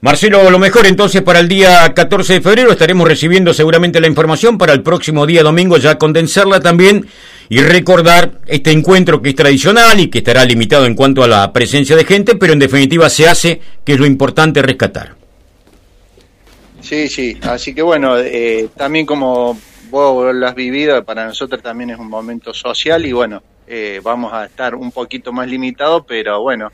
Marcelo, 0.00 0.48
lo 0.48 0.60
mejor 0.60 0.86
entonces 0.86 1.22
para 1.22 1.40
el 1.40 1.48
día 1.48 1.92
14 1.92 2.34
de 2.34 2.40
febrero 2.40 2.70
estaremos 2.70 3.08
recibiendo 3.08 3.52
seguramente 3.52 4.00
la 4.00 4.06
información 4.06 4.56
para 4.56 4.72
el 4.72 4.82
próximo 4.82 5.26
día 5.26 5.42
domingo 5.42 5.76
ya 5.76 5.98
condensarla 5.98 6.60
también 6.60 7.06
y 7.48 7.60
recordar 7.62 8.38
este 8.46 8.70
encuentro 8.70 9.20
que 9.20 9.30
es 9.30 9.34
tradicional 9.34 9.98
y 9.98 10.08
que 10.08 10.18
estará 10.18 10.44
limitado 10.44 10.86
en 10.86 10.94
cuanto 10.94 11.24
a 11.24 11.28
la 11.28 11.52
presencia 11.52 11.96
de 11.96 12.04
gente, 12.04 12.36
pero 12.36 12.52
en 12.52 12.60
definitiva 12.60 13.10
se 13.10 13.26
hace, 13.26 13.60
que 13.84 13.94
es 13.94 13.98
lo 13.98 14.06
importante 14.06 14.62
rescatar. 14.62 15.16
Sí, 16.80 17.08
sí, 17.08 17.36
así 17.42 17.74
que 17.74 17.82
bueno, 17.82 18.18
eh, 18.18 18.68
también 18.76 19.04
como 19.04 19.58
vos 19.90 20.32
lo 20.32 20.46
has 20.46 20.54
vivido, 20.54 21.02
para 21.04 21.26
nosotros 21.26 21.60
también 21.60 21.90
es 21.90 21.98
un 21.98 22.08
momento 22.08 22.54
social 22.54 23.04
y 23.04 23.12
bueno, 23.12 23.42
eh, 23.66 24.00
vamos 24.02 24.32
a 24.32 24.44
estar 24.44 24.76
un 24.76 24.92
poquito 24.92 25.32
más 25.32 25.48
limitados, 25.48 26.04
pero 26.06 26.40
bueno, 26.40 26.70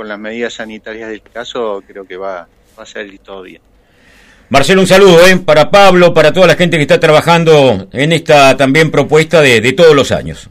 con 0.00 0.08
las 0.08 0.18
medidas 0.18 0.54
sanitarias 0.54 1.10
del 1.10 1.20
caso 1.20 1.84
creo 1.86 2.06
que 2.06 2.16
va, 2.16 2.48
va 2.78 2.82
a 2.82 2.86
salir 2.86 3.18
todo 3.18 3.42
bien. 3.42 3.60
Marcelo, 4.48 4.80
un 4.80 4.86
saludo 4.86 5.26
¿eh? 5.26 5.36
para 5.36 5.70
Pablo, 5.70 6.14
para 6.14 6.32
toda 6.32 6.46
la 6.46 6.54
gente 6.54 6.78
que 6.78 6.84
está 6.84 6.98
trabajando 6.98 7.86
en 7.92 8.12
esta 8.12 8.56
también 8.56 8.90
propuesta 8.90 9.42
de, 9.42 9.60
de 9.60 9.72
todos 9.74 9.94
los 9.94 10.10
años. 10.10 10.48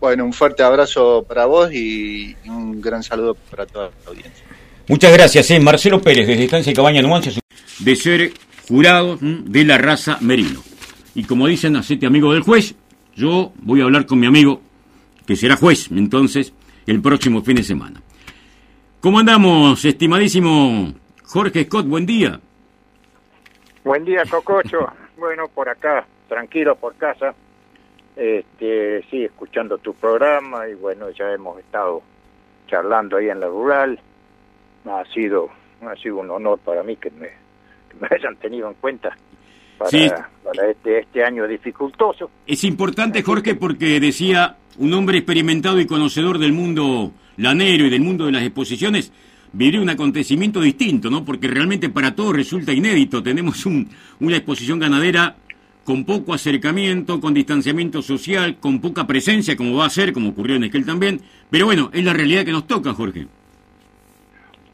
Bueno, 0.00 0.24
un 0.24 0.32
fuerte 0.32 0.62
abrazo 0.62 1.26
para 1.28 1.44
vos 1.44 1.70
y 1.74 2.34
un 2.46 2.80
gran 2.80 3.02
saludo 3.02 3.36
para 3.50 3.66
toda 3.66 3.90
la 3.90 4.10
audiencia. 4.10 4.46
Muchas 4.88 5.12
gracias, 5.12 5.50
¿eh? 5.50 5.60
Marcelo 5.60 6.00
Pérez, 6.00 6.26
desde 6.26 6.44
Estancia 6.44 6.72
Cabaña 6.72 7.02
Numancia, 7.02 7.34
de 7.80 7.96
ser 7.96 8.32
jurado 8.66 9.18
de 9.20 9.62
la 9.62 9.76
raza 9.76 10.16
merino. 10.22 10.62
Y 11.14 11.24
como 11.24 11.48
dicen, 11.48 11.76
hacete 11.76 12.06
amigo 12.06 12.32
del 12.32 12.44
juez, 12.44 12.76
yo 13.14 13.52
voy 13.56 13.82
a 13.82 13.84
hablar 13.84 14.06
con 14.06 14.18
mi 14.18 14.26
amigo, 14.26 14.62
que 15.26 15.36
será 15.36 15.56
juez, 15.56 15.90
entonces, 15.90 16.54
el 16.86 17.02
próximo 17.02 17.42
fin 17.42 17.56
de 17.56 17.64
semana. 17.64 18.00
¿Cómo 19.06 19.20
andamos, 19.20 19.84
estimadísimo 19.84 20.92
Jorge 21.26 21.62
Scott? 21.66 21.86
Buen 21.86 22.04
día. 22.04 22.40
Buen 23.84 24.04
día, 24.04 24.24
Cococho. 24.28 24.78
bueno, 25.16 25.46
por 25.46 25.68
acá, 25.68 26.04
tranquilo 26.28 26.74
por 26.74 26.96
casa. 26.96 27.32
Este, 28.16 29.04
sí, 29.08 29.22
escuchando 29.22 29.78
tu 29.78 29.94
programa 29.94 30.66
y 30.66 30.74
bueno, 30.74 31.08
ya 31.10 31.30
hemos 31.30 31.56
estado 31.60 32.02
charlando 32.66 33.18
ahí 33.18 33.28
en 33.28 33.38
la 33.38 33.46
rural 33.46 34.00
ha 34.86 35.04
sido, 35.14 35.50
ha 35.82 35.94
sido 35.94 36.16
un 36.16 36.28
honor 36.32 36.58
para 36.58 36.82
mí 36.82 36.96
que 36.96 37.12
me, 37.12 37.28
hayan 38.10 38.34
tenido 38.38 38.66
en 38.66 38.74
cuenta 38.74 39.16
para, 39.78 40.68
este, 40.68 40.98
este 40.98 41.22
año 41.22 41.46
dificultoso. 41.46 42.28
Es 42.44 42.64
importante, 42.64 43.22
Jorge, 43.22 43.54
porque 43.54 44.00
decía 44.00 44.56
un 44.78 44.92
hombre 44.94 45.18
experimentado 45.18 45.78
y 45.78 45.86
conocedor 45.86 46.38
del 46.38 46.52
mundo 46.52 47.12
lanero 47.36 47.86
y 47.86 47.90
del 47.90 48.00
mundo 48.00 48.26
de 48.26 48.32
las 48.32 48.42
exposiciones, 48.42 49.12
vivió 49.52 49.80
un 49.80 49.90
acontecimiento 49.90 50.60
distinto, 50.60 51.10
¿no? 51.10 51.24
Porque 51.24 51.48
realmente 51.48 51.88
para 51.88 52.14
todos 52.14 52.34
resulta 52.34 52.72
inédito. 52.72 53.22
Tenemos 53.22 53.64
un, 53.66 53.88
una 54.20 54.36
exposición 54.36 54.78
ganadera 54.78 55.36
con 55.84 56.04
poco 56.04 56.34
acercamiento, 56.34 57.20
con 57.20 57.32
distanciamiento 57.32 58.02
social, 58.02 58.56
con 58.58 58.80
poca 58.80 59.06
presencia, 59.06 59.56
como 59.56 59.76
va 59.76 59.86
a 59.86 59.90
ser, 59.90 60.12
como 60.12 60.30
ocurrió 60.30 60.56
en 60.56 60.64
Esquel 60.64 60.84
también. 60.84 61.20
Pero 61.48 61.66
bueno, 61.66 61.90
es 61.92 62.04
la 62.04 62.12
realidad 62.12 62.44
que 62.44 62.52
nos 62.52 62.66
toca, 62.66 62.92
Jorge. 62.92 63.26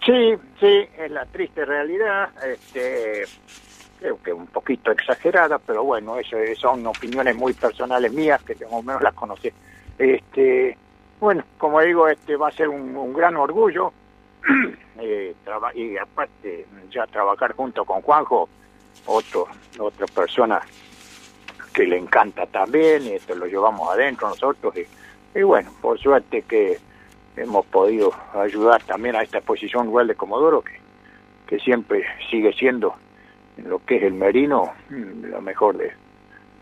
Sí, 0.04 0.34
sí, 0.58 0.80
es 0.98 1.10
la 1.10 1.26
triste 1.26 1.64
realidad, 1.64 2.30
este, 2.44 3.22
creo 4.00 4.20
que 4.20 4.32
un 4.32 4.48
poquito 4.48 4.90
exagerada, 4.90 5.60
pero 5.60 5.84
bueno, 5.84 6.18
eso 6.18 6.36
son 6.58 6.84
opiniones 6.86 7.36
muy 7.36 7.52
personales 7.52 8.12
mías 8.12 8.42
que 8.42 8.54
más 8.54 8.72
o 8.72 8.82
menos 8.82 9.00
las 9.00 9.14
conocí. 9.14 9.48
Este, 9.98 10.76
bueno, 11.22 11.44
como 11.56 11.80
digo, 11.80 12.08
este 12.08 12.34
va 12.34 12.48
a 12.48 12.50
ser 12.50 12.68
un, 12.68 13.12
gran 13.12 13.36
orgullo 13.36 13.92
eh, 14.98 15.32
y 15.72 15.96
aparte 15.96 16.66
ya 16.90 17.06
trabajar 17.06 17.52
junto 17.52 17.84
con 17.84 18.02
Juanjo, 18.02 18.48
otro, 19.06 19.46
otra 19.78 20.06
persona 20.08 20.60
que 21.72 21.86
le 21.86 21.96
encanta 21.96 22.44
también, 22.46 23.04
y 23.04 23.12
esto 23.12 23.36
lo 23.36 23.46
llevamos 23.46 23.88
adentro 23.88 24.30
nosotros 24.30 24.74
y, 25.32 25.42
bueno, 25.42 25.70
por 25.80 25.96
suerte 26.00 26.42
que 26.42 26.78
hemos 27.36 27.66
podido 27.66 28.12
ayudar 28.34 28.82
también 28.82 29.14
a 29.14 29.22
esta 29.22 29.38
exposición 29.38 29.86
rural 29.86 30.08
de 30.08 30.16
Comodoro, 30.16 30.62
que, 30.62 30.80
que 31.46 31.60
siempre 31.60 32.04
sigue 32.32 32.52
siendo 32.52 32.96
en 33.58 33.70
lo 33.70 33.78
que 33.78 33.98
es 33.98 34.02
el 34.02 34.14
merino 34.14 34.72
mm, 34.90 35.26
lo 35.26 35.40
mejor 35.40 35.76
de 35.76 35.92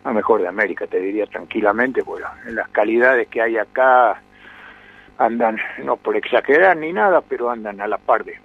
la 0.05 0.13
mejor 0.13 0.43
de 0.43 0.49
América, 0.49 0.87
te 0.87 1.01
diría 1.01 1.25
tranquilamente, 1.25 2.03
bueno, 2.03 2.27
en 2.47 2.57
las 2.57 2.69
calidades 2.69 3.27
que 3.29 3.41
hay 3.41 3.57
acá 3.57 4.21
andan, 5.21 5.59
no 5.85 5.97
por 5.97 6.17
exagerar 6.17 6.77
ni 6.77 6.93
nada, 6.93 7.21
pero 7.21 7.51
andan 7.51 7.81
a 7.81 7.87
la 7.87 7.99
par 7.99 8.25
de, 8.25 8.39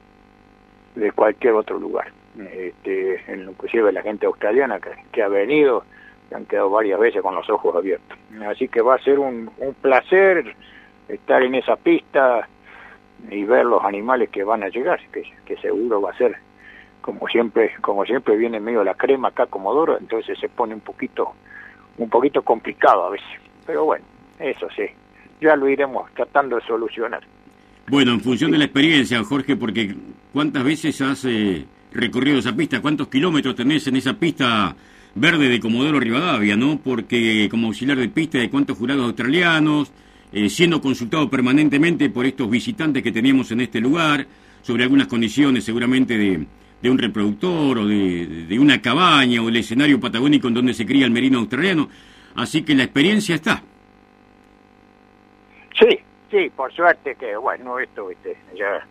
de 0.96 1.12
cualquier 1.14 1.54
otro 1.54 1.80
lugar. 1.80 2.12
Este, 2.38 3.24
inclusive 3.34 3.94
la 3.94 4.02
gente 4.02 4.26
australiana 4.26 4.80
que, 4.80 4.92
que 5.12 5.24
ha 5.24 5.30
venido, 5.30 5.86
que 6.28 6.36
han 6.36 6.46
quedado 6.46 6.70
varias 6.70 7.00
veces 7.00 7.22
con 7.22 7.34
los 7.34 7.50
ojos 7.50 7.74
abiertos. 7.76 8.18
Así 8.46 8.68
que 8.68 8.82
va 8.82 8.96
a 8.96 9.04
ser 9.04 9.20
un, 9.20 9.50
un 9.58 9.74
placer 9.76 10.54
estar 11.08 11.42
en 11.44 11.56
esa 11.56 11.78
pista 11.78 12.48
y 13.30 13.46
ver 13.46 13.66
los 13.66 13.82
animales 13.84 14.30
que 14.30 14.44
van 14.44 14.64
a 14.64 14.68
llegar, 14.68 15.00
que, 15.14 15.24
que 15.46 15.56
seguro 15.58 16.02
va 16.02 16.12
a 16.12 16.18
ser 16.18 16.36
como 17.00 17.28
siempre, 17.28 17.72
como 17.82 18.04
siempre 18.04 18.36
viene 18.36 18.60
medio 18.60 18.84
la 18.84 18.96
crema 18.96 19.30
acá 19.30 19.46
Comodoro, 19.46 19.98
entonces 19.98 20.38
se 20.40 20.50
pone 20.50 20.74
un 20.74 20.82
poquito, 20.82 21.34
un 22.00 22.10
poquito 22.10 22.42
complicado 22.42 23.06
a 23.06 23.10
veces. 23.12 23.28
Pero 23.66 23.86
bueno, 23.86 24.04
eso 24.40 24.68
sí, 24.76 24.90
ya 25.42 25.56
lo 25.56 25.70
iremos 25.70 26.12
tratando 26.14 26.56
de 26.58 26.66
solucionar. 26.66 27.22
Bueno, 27.88 28.14
en 28.14 28.22
función 28.22 28.52
de 28.52 28.58
la 28.58 28.66
experiencia, 28.66 29.24
Jorge, 29.24 29.56
porque 29.56 29.96
¿cuántas 30.34 30.64
veces 30.64 31.00
has 31.02 31.24
eh, 31.26 31.66
recorrido 31.94 32.40
esa 32.40 32.56
pista? 32.56 32.82
¿Cuántos 32.82 33.10
kilómetros 33.10 33.56
tenés 33.56 33.86
en 33.88 33.96
esa 33.96 34.14
pista 34.14 34.76
verde 35.14 35.50
de 35.50 35.60
Comodoro 35.60 36.00
Rivadavia, 36.00 36.58
no? 36.58 36.80
Porque 36.84 37.48
como 37.50 37.68
auxiliar 37.68 37.98
de 37.98 38.10
pista 38.10 38.40
de 38.40 38.50
cuántos 38.50 38.78
jurados 38.78 39.06
australianos, 39.06 39.92
eh, 40.34 40.50
siendo 40.50 40.82
consultado 40.82 41.30
permanentemente 41.30 42.10
por 42.10 42.26
estos 42.26 42.50
visitantes 42.50 43.04
que 43.04 43.12
teníamos 43.12 43.52
en 43.52 43.62
este 43.62 43.80
lugar, 43.80 44.26
sobre 44.64 44.84
algunas 44.84 45.06
condiciones 45.06 45.64
seguramente 45.64 46.18
de, 46.18 46.48
un 46.90 46.98
reproductor 46.98 47.80
o 47.80 47.88
de, 47.88 48.46
de, 48.48 48.60
una 48.60 48.82
cabaña 48.82 49.42
o 49.42 49.50
el 49.50 49.58
escenario 49.58 50.00
patagónico 50.00 50.48
en 50.48 50.54
donde 50.56 50.74
se 50.74 50.86
cría 50.86 51.06
el 51.06 51.12
merino 51.12 51.40
australiano. 51.40 51.88
Así 52.36 52.64
que 52.64 52.76
la 52.76 52.84
experiencia 52.84 53.36
está. 53.36 53.64
Sí, 55.80 56.00
sí, 56.32 56.50
por 56.50 56.72
suerte 56.74 57.16
que, 57.16 57.36
bueno, 57.36 57.80
esto 57.80 58.10
ya, 58.56 58.86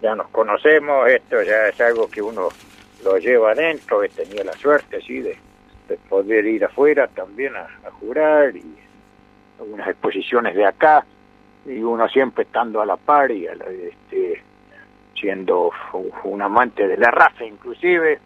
ya 0.00 0.14
nos 0.14 0.28
conocemos, 0.28 1.08
esto 1.08 1.42
ya 1.42 1.68
es 1.68 1.80
algo 1.80 2.08
que 2.08 2.22
uno 2.22 2.48
lo 3.04 3.18
lleva 3.18 3.52
adentro, 3.52 4.00
tenido 4.08 4.44
la 4.44 4.52
suerte, 4.54 5.00
sí, 5.02 5.20
de, 5.20 5.36
poder 6.08 6.46
ir 6.46 6.64
afuera 6.64 7.06
también 7.06 7.54
a, 7.54 7.68
a 7.86 7.90
jurar 7.90 8.56
y 8.56 8.64
algunas 9.60 9.88
exposiciones 9.88 10.54
de 10.54 10.64
acá 10.64 11.04
y 11.66 11.82
uno 11.82 12.08
siempre 12.08 12.44
estando 12.44 12.80
a 12.80 12.86
la 12.86 12.96
par 12.96 13.30
y 13.30 13.46
este, 13.46 14.42
siendo 15.18 15.70
un 16.24 16.42
amante 16.42 16.88
de 16.88 16.96
la 16.96 17.10
raza 17.10 17.44
inclusive. 17.44 18.18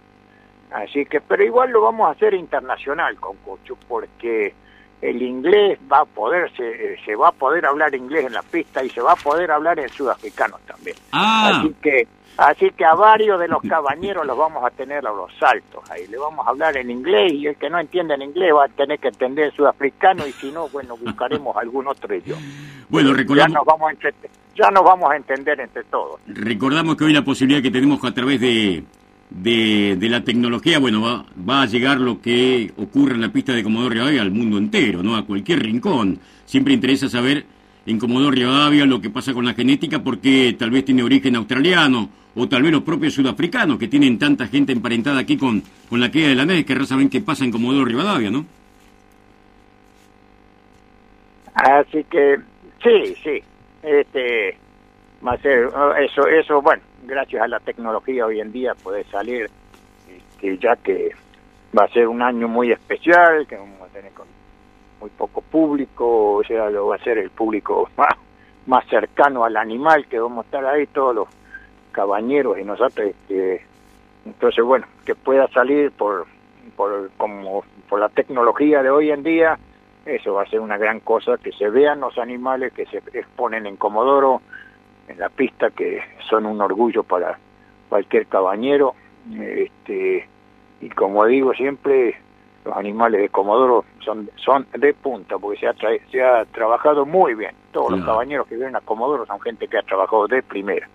Así 0.71 1.07
que 1.07 1.21
pero 1.21 1.45
igual 1.45 1.71
lo 1.71 1.83
vamos 1.83 2.09
a 2.09 2.13
hacer 2.13 2.35
internacional 2.35 3.17
con 3.17 3.37
Cocho 3.39 3.77
porque 3.89 4.55
el 5.03 5.23
inglés 5.23 5.79
va 5.91 6.01
a 6.01 6.05
poder, 6.05 6.51
se, 6.57 6.97
se, 7.05 7.15
va 7.15 7.29
a 7.29 7.33
poder 7.33 7.67
hablar 7.67 7.95
inglés 7.95 8.27
en 8.27 8.33
la 8.33 8.43
pista 8.43 8.83
y 8.83 8.91
se 8.91 9.01
va 9.01 9.13
a 9.13 9.17
poder 9.17 9.51
hablar 9.51 9.79
en 9.79 9.89
sudafricano 9.89 10.59
también. 10.67 10.97
Ah. 11.13 11.61
Así 11.61 11.75
que 11.83 12.09
Así 12.37 12.71
que 12.77 12.85
a 12.85 12.95
varios 12.95 13.41
de 13.41 13.49
los 13.49 13.63
cabañeros 13.69 14.27
los 14.27 14.37
vamos 14.37 14.63
a 14.65 14.71
tener 14.71 15.07
a 15.07 15.11
los 15.11 15.33
saltos 15.39 15.89
ahí. 15.91 16.07
Le 16.09 16.19
vamos 16.19 16.47
a 16.47 16.51
hablar 16.51 16.77
en 16.77 16.91
inglés 16.91 17.33
y 17.33 17.47
el 17.47 17.57
que 17.57 17.71
no 17.71 17.79
entiende 17.79 18.15
en 18.15 18.23
inglés 18.23 18.53
va 18.55 18.67
a 18.67 18.69
tener 18.69 18.99
que 18.99 19.09
entender 19.09 19.53
sudafricano 19.55 20.27
y 20.27 20.33
si 20.33 20.53
no, 20.53 20.69
bueno, 20.69 20.97
buscaremos 20.97 21.57
algún 21.61 21.87
otro 21.89 22.15
idioma. 22.15 22.43
Bueno, 22.89 23.15
recordamos... 23.15 23.53
Ya 23.53 23.59
nos, 23.59 23.67
vamos 23.67 23.93
a 23.93 24.11
ya 24.55 24.71
nos 24.71 24.85
vamos 24.85 25.11
a 25.11 25.17
entender 25.17 25.61
entre 25.61 25.85
todos. 25.85 26.21
Recordamos 26.27 26.97
que 26.97 27.05
hoy 27.05 27.13
la 27.13 27.23
posibilidad 27.23 27.63
que 27.63 27.71
tenemos 27.71 28.05
a 28.05 28.13
través 28.13 28.41
de, 28.41 28.85
de, 29.31 29.99
la 30.09 30.23
tecnología, 30.23 30.79
bueno, 30.79 31.01
va, 31.01 31.25
va 31.49 31.63
a 31.63 31.67
llegar 31.67 32.01
lo 32.01 32.21
que 32.21 32.73
ocurre 32.77 33.15
en 33.15 33.21
la 33.21 33.33
pista 33.33 33.53
de 33.53 33.63
Comodoro 33.63 33.91
Rivadavia 33.91 34.23
al 34.23 34.31
mundo 34.31 34.59
entero, 34.59 35.03
¿no? 35.03 35.17
A 35.17 35.27
cualquier 35.27 35.63
rincón. 35.63 36.19
Siempre 36.45 36.75
interesa 36.75 37.09
saber 37.09 37.45
en 37.87 37.99
Comodoro 37.99 38.31
Rivadavia 38.31 38.85
lo 38.85 39.01
que 39.01 39.11
pasa 39.11 39.33
con 39.33 39.45
la 39.45 39.55
genética 39.55 40.03
porque 40.03 40.55
tal 40.59 40.71
vez 40.71 40.85
tiene 40.85 41.03
origen 41.03 41.37
australiano 41.37 42.09
o 42.35 42.49
tal 42.49 42.63
vez 42.63 42.73
los 42.73 42.83
propios 42.83 43.15
sudafricanos 43.15 43.79
que 43.79 43.89
tienen 43.89 44.19
tanta 44.19 44.47
gente 44.47 44.73
emparentada 44.73 45.21
aquí 45.21 45.37
con, 45.37 45.63
con 45.89 46.01
la 46.01 46.11
queda 46.11 46.29
de 46.29 46.35
la 46.35 46.45
NES, 46.45 46.65
que 46.65 46.87
saben 46.87 47.09
qué 47.09 47.21
pasa 47.21 47.45
en 47.45 47.53
Comodoro 47.53 47.85
Rivadavia, 47.85 48.31
¿no? 48.31 48.45
Así 51.55 52.05
que, 52.11 52.37
sí, 52.83 53.15
sí, 53.25 53.43
este, 53.83 54.59
va 55.25 55.33
a 55.33 55.39
ser, 55.39 55.69
eso, 56.01 56.27
eso, 56.27 56.63
bueno, 56.63 56.83
gracias 57.05 57.43
a 57.43 57.49
la 57.49 57.61
tecnología 57.61 58.27
hoy 58.27 58.41
en 58.41 58.53
día 58.53 58.75
puede 58.75 59.05
salir, 59.05 59.51
este, 60.09 60.59
ya 60.59 60.77
que 60.77 61.13
va 61.77 61.85
a 61.85 61.89
ser 61.89 62.09
un 62.09 62.23
año 62.23 62.49
muy 62.49 62.73
especial, 62.73 63.47
que 63.47 63.57
vamos 63.57 63.81
a 63.83 63.87
tener 63.93 64.13
con 64.13 64.27
muy 65.01 65.11
poco 65.11 65.41
público, 65.43 66.35
o 66.37 66.45
sea, 66.45 66.71
lo 66.71 66.89
va 66.89 66.97
a 66.97 67.05
ser 67.05 67.19
el 67.19 67.31
público 67.31 67.89
más, 67.97 68.15
más 68.67 68.87
cercano 68.89 69.45
al 69.45 69.57
animal, 69.57 70.07
que 70.07 70.19
vamos 70.19 70.45
a 70.45 70.47
estar 70.47 70.65
ahí 70.67 70.87
todos 70.87 71.15
los 71.15 71.29
cabañeros 71.97 72.59
y 72.59 72.65
nosotros 72.65 73.09
este, 73.09 73.65
entonces 74.27 74.63
bueno 74.63 74.87
que 75.07 75.15
pueda 75.15 75.49
salir 75.49 75.91
por 75.93 76.27
por 76.77 77.11
como 77.17 77.65
por 77.89 78.01
la 78.01 78.11
tecnología 78.11 78.83
de 78.83 78.91
hoy 78.91 79.11
en 79.11 79.23
día 79.23 79.59
eso 80.05 80.35
va 80.35 80.43
a 80.43 80.47
ser 80.47 80.61
una 80.61 80.77
gran 80.77 81.01
cosa 81.01 81.39
que 81.39 81.53
se 81.53 81.71
vean 81.71 82.01
los 82.01 82.19
animales 82.19 82.75
que 82.75 82.85
se 82.85 82.99
exponen 82.99 83.67
en 83.67 83.77
Comodoro 83.79 84.43
en 85.09 85.19
la 85.19 85.29
pista 85.29 85.71
que 85.71 86.01
son 86.29 86.47
un 86.47 86.61
orgullo 86.61 87.03
para 87.03 87.39
cualquier 87.89 88.27
cabañero 88.27 88.95
este 89.39 90.29
y 90.81 90.89
como 90.91 91.25
digo 91.27 91.53
siempre 91.55 92.17
los 92.65 92.77
animales 92.77 93.21
de 93.21 93.29
Comodoro 93.29 93.85
son 94.05 94.31
son 94.37 94.67
de 94.77 94.95
punta 94.95 95.39
porque 95.39 95.61
se 95.61 95.69
ha 95.69 95.75
se 96.11 96.23
ha 96.23 96.45
trabajado 96.47 97.07
muy 97.07 97.35
bien 97.35 97.53
todos 97.73 97.93
los 97.93 98.05
cabañeros 98.05 98.47
que 98.47 98.57
vienen 98.57 98.77
a 98.77 98.81
Comodoro 98.81 99.27
son 99.27 99.41
gente 99.41 99.69
que 99.69 99.79
ha 99.79 99.83
trabajado 99.83 100.27
de 100.27 100.43
primera 100.43 100.89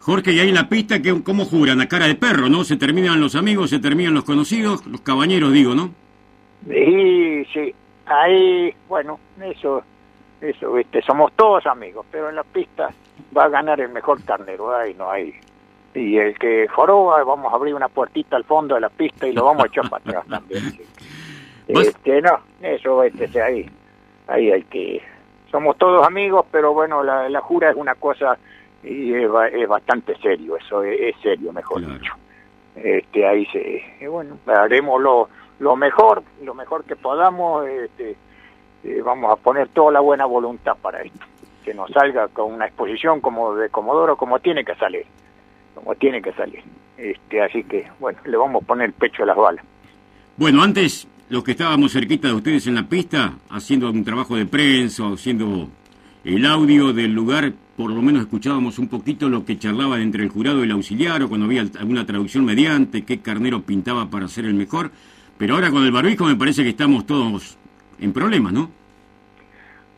Jorge, 0.00 0.32
y 0.32 0.40
ahí 0.40 0.48
en 0.48 0.54
la 0.54 0.68
pista, 0.70 1.02
que, 1.02 1.22
¿cómo 1.22 1.44
juran? 1.44 1.82
A 1.82 1.86
cara 1.86 2.06
de 2.06 2.14
perro, 2.14 2.48
¿no? 2.48 2.64
Se 2.64 2.78
terminan 2.78 3.20
los 3.20 3.34
amigos, 3.34 3.68
se 3.68 3.78
terminan 3.78 4.14
los 4.14 4.24
conocidos, 4.24 4.86
los 4.86 5.02
cabañeros, 5.02 5.52
digo, 5.52 5.74
¿no? 5.74 5.90
Sí, 6.66 7.44
sí. 7.52 7.74
Ahí, 8.06 8.72
bueno, 8.88 9.18
eso, 9.38 9.82
eso, 10.40 10.72
viste, 10.72 11.02
somos 11.02 11.32
todos 11.32 11.66
amigos, 11.66 12.06
pero 12.10 12.28
en 12.28 12.36
la 12.36 12.44
pista 12.44 12.90
va 13.36 13.44
a 13.44 13.48
ganar 13.48 13.80
el 13.80 13.88
mejor 13.90 14.22
carnero, 14.24 14.74
ahí 14.74 14.94
no 14.94 15.10
hay. 15.10 15.34
Y 15.94 16.16
el 16.18 16.38
que 16.38 16.68
joroba, 16.68 17.24
vamos 17.24 17.52
a 17.52 17.56
abrir 17.56 17.74
una 17.74 17.88
puertita 17.88 18.36
al 18.36 18.44
fondo 18.44 18.76
de 18.76 18.82
la 18.82 18.88
pista 18.88 19.26
y 19.26 19.32
lo 19.32 19.44
vamos 19.44 19.64
a 19.64 19.66
echar 19.66 19.88
para 19.88 20.02
atrás 20.02 20.26
también. 20.30 20.78
Este, 21.66 22.22
no, 22.22 22.38
eso, 22.62 23.02
este, 23.02 23.42
ahí, 23.42 23.68
ahí 24.26 24.50
hay 24.50 24.62
que... 24.64 25.02
Somos 25.50 25.76
todos 25.78 26.06
amigos, 26.06 26.46
pero 26.52 26.72
bueno, 26.74 27.02
la, 27.02 27.28
la 27.28 27.40
jura 27.40 27.70
es 27.70 27.76
una 27.76 27.94
cosa 27.94 28.38
y 28.82 29.14
es, 29.14 29.30
es 29.52 29.68
bastante 29.68 30.16
serio, 30.18 30.56
eso 30.56 30.82
es, 30.82 31.16
serio, 31.22 31.52
mejor 31.52 31.80
dicho. 31.80 32.12
Este, 32.76 33.26
ahí 33.26 33.46
se, 33.46 34.08
bueno, 34.08 34.38
haremos 34.46 35.00
lo, 35.00 35.28
lo 35.58 35.74
mejor, 35.74 36.22
lo 36.42 36.54
mejor 36.54 36.84
que 36.84 36.96
podamos, 36.96 37.66
este, 37.66 38.16
eh, 38.84 39.02
vamos 39.04 39.32
a 39.32 39.36
poner 39.36 39.68
toda 39.68 39.92
la 39.92 40.00
buena 40.00 40.24
voluntad 40.26 40.76
para 40.80 41.02
esto, 41.02 41.24
que 41.64 41.74
nos 41.74 41.90
salga 41.90 42.28
con 42.28 42.52
una 42.52 42.66
exposición 42.66 43.20
como 43.20 43.54
de 43.54 43.68
Comodoro, 43.70 44.16
como 44.16 44.38
tiene 44.38 44.64
que 44.64 44.74
salir, 44.76 45.04
como 45.74 45.94
tiene 45.94 46.22
que 46.22 46.32
salir. 46.32 46.62
Este, 46.96 47.42
así 47.42 47.64
que, 47.64 47.86
bueno, 48.00 48.18
le 48.24 48.36
vamos 48.36 48.62
a 48.62 48.66
poner 48.66 48.86
el 48.86 48.92
pecho 48.92 49.22
a 49.22 49.26
las 49.26 49.36
balas. 49.36 49.64
Bueno, 50.36 50.62
antes, 50.62 51.08
los 51.28 51.44
que 51.44 51.50
estábamos 51.50 51.92
cerquita 51.92 52.28
de 52.28 52.34
ustedes 52.34 52.66
en 52.66 52.76
la 52.76 52.88
pista, 52.88 53.34
haciendo 53.50 53.90
un 53.90 54.04
trabajo 54.04 54.36
de 54.36 54.46
prensa, 54.46 55.04
haciendo 55.04 55.68
el 56.24 56.46
audio 56.46 56.92
del 56.92 57.12
lugar, 57.12 57.52
por 57.76 57.90
lo 57.90 58.00
menos 58.00 58.22
escuchábamos 58.22 58.78
un 58.78 58.88
poquito 58.88 59.28
lo 59.28 59.44
que 59.44 59.58
charlaban 59.58 60.00
entre 60.00 60.22
el 60.22 60.30
jurado 60.30 60.60
y 60.60 60.62
el 60.64 60.70
auxiliar, 60.70 61.22
o 61.22 61.28
cuando 61.28 61.46
había 61.46 61.66
alguna 61.78 62.06
traducción 62.06 62.44
mediante, 62.44 63.04
qué 63.04 63.20
carnero 63.20 63.62
pintaba 63.62 64.06
para 64.06 64.28
ser 64.28 64.46
el 64.46 64.54
mejor. 64.54 64.90
Pero 65.36 65.54
ahora 65.54 65.70
con 65.70 65.84
el 65.84 65.92
barbijo 65.92 66.24
me 66.24 66.34
parece 66.34 66.62
que 66.62 66.70
estamos 66.70 67.06
todos 67.06 67.57
en 68.00 68.12
problemas, 68.12 68.52
¿no? 68.52 68.70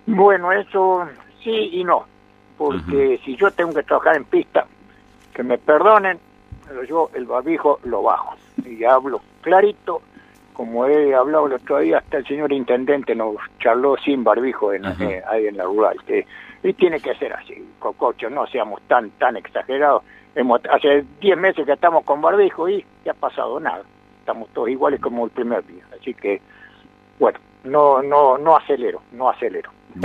Bueno, 0.07 0.53
eso 0.53 1.07
sí 1.43 1.71
y 1.73 1.85
no. 1.85 2.05
Porque 2.57 3.21
si 3.25 3.37
yo 3.37 3.51
tengo 3.51 3.73
que 3.73 3.83
trabajar 3.83 4.17
en 4.17 4.25
pista, 4.25 4.67
que 5.33 5.43
me 5.43 5.59
perdonen, 5.59 6.19
pero 6.67 6.85
yo 6.85 7.11
el 7.15 7.25
barbijo 7.25 7.81
lo 7.85 8.03
bajo. 8.03 8.37
Y 8.65 8.85
hablo 8.85 9.21
clarito 9.41 10.03
como 10.61 10.85
he 10.85 11.15
hablado 11.15 11.47
el 11.47 11.55
otro 11.55 11.79
día, 11.79 11.99
hasta 11.99 12.19
el 12.19 12.27
señor 12.27 12.53
intendente 12.53 13.15
nos 13.15 13.37
charló 13.61 13.97
sin 13.97 14.23
barbijo 14.23 14.75
en, 14.75 14.85
eh, 14.85 15.23
ahí 15.27 15.47
en 15.47 15.57
la 15.57 15.65
rural. 15.65 15.97
Que, 16.07 16.27
y 16.63 16.75
tiene 16.75 17.01
que 17.01 17.15
ser 17.15 17.33
así, 17.33 17.67
Cococho, 17.79 18.29
no 18.29 18.47
seamos 18.47 18.83
tan 18.83 19.09
tan 19.13 19.39
exagerados. 19.39 20.03
Hemos, 20.35 20.61
hace 20.71 21.07
10 21.23 21.39
meses 21.39 21.65
que 21.65 21.73
estamos 21.73 22.05
con 22.05 22.21
barbijo 22.21 22.69
y 22.69 22.85
ya 23.07 23.13
ha 23.13 23.15
pasado 23.15 23.59
nada. 23.59 23.85
Estamos 24.19 24.51
todos 24.51 24.69
iguales 24.69 25.01
como 25.01 25.25
el 25.25 25.31
primer 25.31 25.67
día. 25.67 25.83
Así 25.99 26.13
que, 26.13 26.43
bueno, 27.19 27.39
no 27.65 28.03
no 28.03 28.39
no 28.39 28.57
acelero, 28.57 29.03
no 29.13 29.31
acelero. 29.31 29.71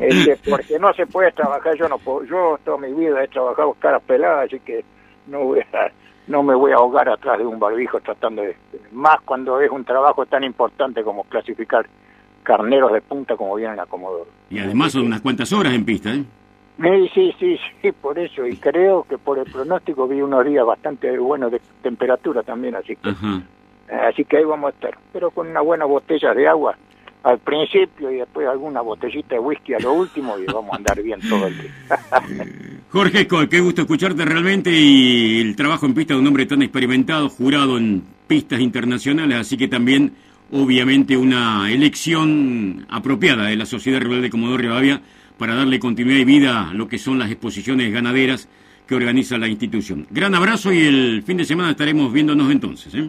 este, 0.00 0.36
porque 0.48 0.78
no 0.78 0.92
se 0.92 1.06
puede 1.06 1.32
trabajar, 1.32 1.74
yo 1.76 1.88
no 1.88 1.98
puedo, 1.98 2.24
yo 2.24 2.58
toda 2.64 2.76
mi 2.76 2.92
vida 2.92 3.24
he 3.24 3.28
trabajado 3.28 3.74
cara 3.74 3.98
pelada, 4.00 4.42
así 4.42 4.60
que 4.60 4.84
no 5.26 5.44
voy 5.44 5.60
a 5.60 5.90
no 6.30 6.42
me 6.42 6.54
voy 6.54 6.72
a 6.72 6.76
ahogar 6.76 7.08
atrás 7.08 7.38
de 7.38 7.44
un 7.44 7.58
barbijo 7.58 8.00
tratando 8.00 8.42
de... 8.42 8.56
Más 8.92 9.20
cuando 9.24 9.60
es 9.60 9.70
un 9.70 9.84
trabajo 9.84 10.24
tan 10.26 10.44
importante 10.44 11.02
como 11.02 11.24
clasificar 11.24 11.86
carneros 12.44 12.92
de 12.92 13.00
punta 13.00 13.36
como 13.36 13.56
vienen 13.56 13.80
a 13.80 13.86
Comodoro. 13.86 14.28
Y 14.48 14.60
además 14.60 14.92
son 14.92 15.06
unas 15.06 15.20
cuantas 15.20 15.52
horas 15.52 15.74
en 15.74 15.84
pista, 15.84 16.14
¿eh? 16.14 16.24
Sí, 17.12 17.34
sí, 17.38 17.58
sí, 17.82 17.92
por 17.92 18.18
eso. 18.18 18.46
Y 18.46 18.56
creo 18.56 19.04
que 19.08 19.18
por 19.18 19.38
el 19.38 19.50
pronóstico 19.50 20.08
vi 20.08 20.22
unos 20.22 20.46
días 20.46 20.64
bastante 20.64 21.18
buenos 21.18 21.50
de 21.52 21.60
temperatura 21.82 22.42
también, 22.42 22.76
así 22.76 22.96
que... 22.96 23.10
Así 23.90 24.24
que 24.24 24.38
ahí 24.38 24.44
vamos 24.44 24.72
a 24.72 24.74
estar. 24.74 24.98
Pero 25.12 25.30
con 25.30 25.48
una 25.48 25.60
buena 25.60 25.84
botella 25.84 26.32
de 26.32 26.48
agua 26.48 26.76
al 27.22 27.38
principio 27.38 28.10
y 28.10 28.16
después 28.16 28.46
alguna 28.46 28.80
botellita 28.80 29.34
de 29.34 29.40
whisky 29.40 29.74
a 29.74 29.78
lo 29.78 29.92
último 29.92 30.38
y 30.38 30.46
vamos 30.46 30.72
a 30.72 30.76
andar 30.76 31.02
bien 31.02 31.20
todo 31.28 31.46
el 31.46 31.60
día. 31.60 31.70
Jorge, 32.90 33.28
qué 33.48 33.60
gusto 33.60 33.82
escucharte 33.82 34.24
realmente 34.24 34.70
y 34.72 35.40
el 35.40 35.54
trabajo 35.54 35.86
en 35.86 35.94
pista 35.94 36.14
de 36.14 36.20
un 36.20 36.26
hombre 36.26 36.46
tan 36.46 36.62
experimentado, 36.62 37.28
jurado 37.28 37.76
en 37.78 38.02
pistas 38.26 38.60
internacionales, 38.60 39.38
así 39.38 39.56
que 39.56 39.68
también 39.68 40.12
obviamente 40.52 41.16
una 41.16 41.70
elección 41.70 42.86
apropiada 42.88 43.46
de 43.46 43.56
la 43.56 43.66
Sociedad 43.66 44.00
Rural 44.00 44.22
de 44.22 44.30
Comodoro 44.30 44.58
Rivadavia 44.58 45.00
para 45.38 45.54
darle 45.54 45.78
continuidad 45.78 46.20
y 46.20 46.24
vida 46.24 46.70
a 46.70 46.74
lo 46.74 46.88
que 46.88 46.98
son 46.98 47.18
las 47.18 47.30
exposiciones 47.30 47.92
ganaderas 47.92 48.48
que 48.86 48.94
organiza 48.94 49.38
la 49.38 49.46
institución. 49.46 50.06
Gran 50.10 50.34
abrazo 50.34 50.72
y 50.72 50.80
el 50.80 51.22
fin 51.22 51.36
de 51.36 51.44
semana 51.44 51.70
estaremos 51.70 52.12
viéndonos 52.12 52.50
entonces. 52.50 52.92
¿eh? 52.94 53.08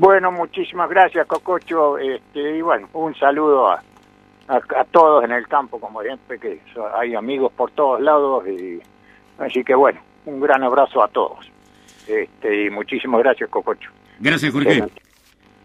Bueno, 0.00 0.32
muchísimas 0.32 0.88
gracias, 0.88 1.26
Cococho. 1.26 1.98
Este, 1.98 2.56
y 2.56 2.62
bueno, 2.62 2.88
un 2.94 3.14
saludo 3.16 3.68
a, 3.68 3.82
a, 4.48 4.84
todos 4.90 5.22
en 5.24 5.32
el 5.32 5.46
campo, 5.46 5.78
como 5.78 6.00
siempre, 6.00 6.38
que 6.38 6.58
hay 6.94 7.14
amigos 7.14 7.52
por 7.52 7.70
todos 7.72 8.00
lados. 8.00 8.48
y 8.48 8.80
Así 9.38 9.62
que 9.62 9.74
bueno, 9.74 10.00
un 10.24 10.40
gran 10.40 10.62
abrazo 10.62 11.04
a 11.04 11.08
todos. 11.08 11.40
Este, 12.08 12.64
y 12.64 12.70
muchísimas 12.70 13.20
gracias, 13.20 13.50
Cococho. 13.50 13.90
Gracias, 14.18 14.50
Jorge. 14.50 14.82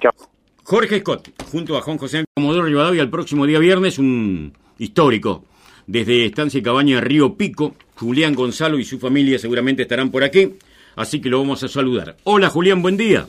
Chao. 0.01 0.11
Jorge 0.65 0.99
Scott, 0.99 1.29
junto 1.49 1.77
a 1.77 1.81
Juan 1.81 1.97
José 1.97 2.25
Comodoro 2.35 2.65
Rivadavia, 2.65 3.03
el 3.03 3.09
próximo 3.09 3.45
día 3.45 3.59
viernes, 3.59 3.99
un 3.99 4.51
histórico. 4.77 5.45
Desde 5.87 6.25
Estancia 6.25 6.59
y 6.59 6.63
Cabaña 6.63 6.99
Río 6.99 7.35
Pico, 7.35 7.75
Julián 7.95 8.35
Gonzalo 8.35 8.79
y 8.79 8.83
su 8.83 8.99
familia 8.99 9.39
seguramente 9.39 9.83
estarán 9.83 10.11
por 10.11 10.25
aquí, 10.25 10.57
así 10.97 11.21
que 11.21 11.29
lo 11.29 11.39
vamos 11.39 11.63
a 11.63 11.69
saludar. 11.69 12.17
Hola 12.25 12.49
Julián, 12.49 12.81
buen 12.81 12.97
día. 12.97 13.27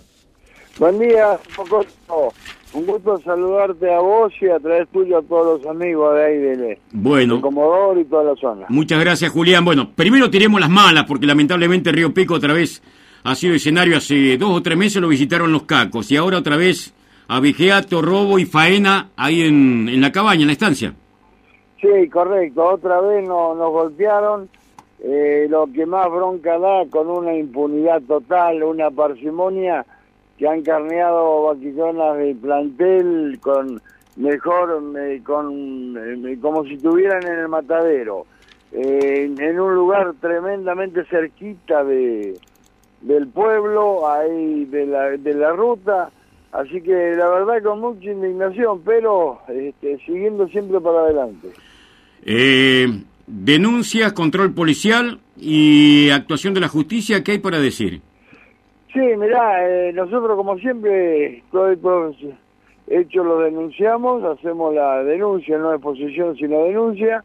Buen 0.79 0.99
día. 0.99 1.39
Un 2.75 2.87
gusto 2.87 3.19
saludarte 3.21 3.95
a 3.95 4.01
vos 4.01 4.31
y 4.41 4.49
a 4.49 4.59
través 4.59 4.87
tuyo 4.89 5.19
a 5.19 5.23
todos 5.23 5.63
los 5.63 5.71
amigos 5.71 6.15
de 6.15 6.25
ahí 6.25 6.37
de, 6.37 6.79
bueno, 6.93 7.41
Comodoro 7.41 7.99
y 7.99 8.05
toda 8.05 8.25
la 8.25 8.37
zona. 8.37 8.67
Muchas 8.69 9.01
gracias, 9.01 9.33
Julián. 9.33 9.65
Bueno, 9.65 9.91
primero 9.95 10.29
tiremos 10.29 10.61
las 10.61 10.69
malas, 10.69 11.05
porque 11.05 11.25
lamentablemente 11.25 11.93
Río 11.93 12.13
Pico 12.13 12.35
otra 12.35 12.53
vez 12.53 12.83
ha 13.25 13.35
sido 13.35 13.55
escenario. 13.55 13.97
Hace 13.97 14.37
dos 14.37 14.51
o 14.51 14.63
tres 14.63 14.77
meses 14.77 15.01
lo 15.01 15.09
visitaron 15.09 15.51
los 15.51 15.63
cacos 15.63 16.11
y 16.11 16.17
ahora 16.17 16.39
otra 16.39 16.57
vez 16.57 16.93
abigeato, 17.29 18.03
robo 18.03 18.39
y 18.39 18.45
faena 18.45 19.09
ahí 19.17 19.43
en, 19.43 19.89
en 19.89 20.01
la 20.03 20.13
cabaña, 20.13 20.43
en 20.43 20.49
la 20.49 20.53
estancia. 20.53 20.95
Sí, 21.81 22.09
correcto. 22.11 22.63
Otra 22.65 23.01
vez 23.01 23.27
no, 23.27 23.55
nos 23.55 23.71
golpearon. 23.71 24.51
Eh, 25.03 25.47
lo 25.49 25.67
que 25.73 25.87
más 25.87 26.11
bronca 26.11 26.59
da 26.59 26.85
con 26.91 27.09
una 27.09 27.35
impunidad 27.35 28.03
total, 28.03 28.63
una 28.63 28.91
parsimonia 28.91 29.85
que 30.39 30.49
han 30.49 30.63
carneado 30.63 31.45
vaquillonas 31.45 32.19
del 32.19 32.37
plantel 32.37 33.39
con 33.41 33.81
mejor, 34.17 34.83
con 35.23 35.99
como 36.41 36.65
si 36.65 36.75
estuvieran 36.75 37.27
en 37.27 37.39
el 37.39 37.49
matadero, 37.49 38.27
eh, 38.73 39.31
en 39.39 39.61
un 39.61 39.75
lugar 39.75 40.15
tremendamente 40.21 41.05
cerquita 41.05 41.85
de 41.85 42.35
del 43.01 43.29
pueblo, 43.29 44.09
ahí 44.09 44.65
de 44.65 44.87
la, 44.87 45.11
de 45.11 45.35
la 45.35 45.53
ruta, 45.53 46.11
así 46.53 46.81
que 46.81 47.15
la 47.17 47.29
verdad 47.29 47.63
con 47.63 47.81
mucha 47.81 48.11
indignación, 48.11 48.81
pero 48.85 49.41
este, 49.49 49.99
siguiendo 50.05 50.49
siempre 50.49 50.81
para 50.81 51.01
adelante. 51.01 51.49
Eh, 52.25 52.87
denuncias, 53.27 54.13
control 54.13 54.53
policial 54.55 55.21
y 55.39 56.11
actuación 56.11 56.55
de 56.55 56.61
la 56.61 56.69
justicia, 56.69 57.23
¿qué 57.23 57.33
hay 57.33 57.39
para 57.39 57.61
decir? 57.61 58.01
Sí, 58.97 59.15
mirá, 59.19 59.69
eh, 59.69 59.93
nosotros 59.93 60.37
como 60.37 60.57
siempre, 60.57 61.43
todos 61.53 61.77
los 61.83 62.17
hechos 62.87 63.27
los 63.27 63.45
denunciamos, 63.45 64.25
hacemos 64.25 64.75
la 64.75 65.05
denuncia, 65.05 65.59
no 65.59 65.75
exposición 65.75 66.35
sino 66.37 66.65
denuncia, 66.65 67.23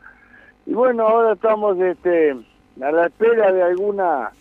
y 0.66 0.74
bueno, 0.74 1.08
ahora 1.08 1.32
estamos 1.32 1.80
este, 1.80 2.36
a 2.82 2.92
la 2.92 3.06
espera 3.06 3.54
de 3.54 3.64
alguna 3.64 4.32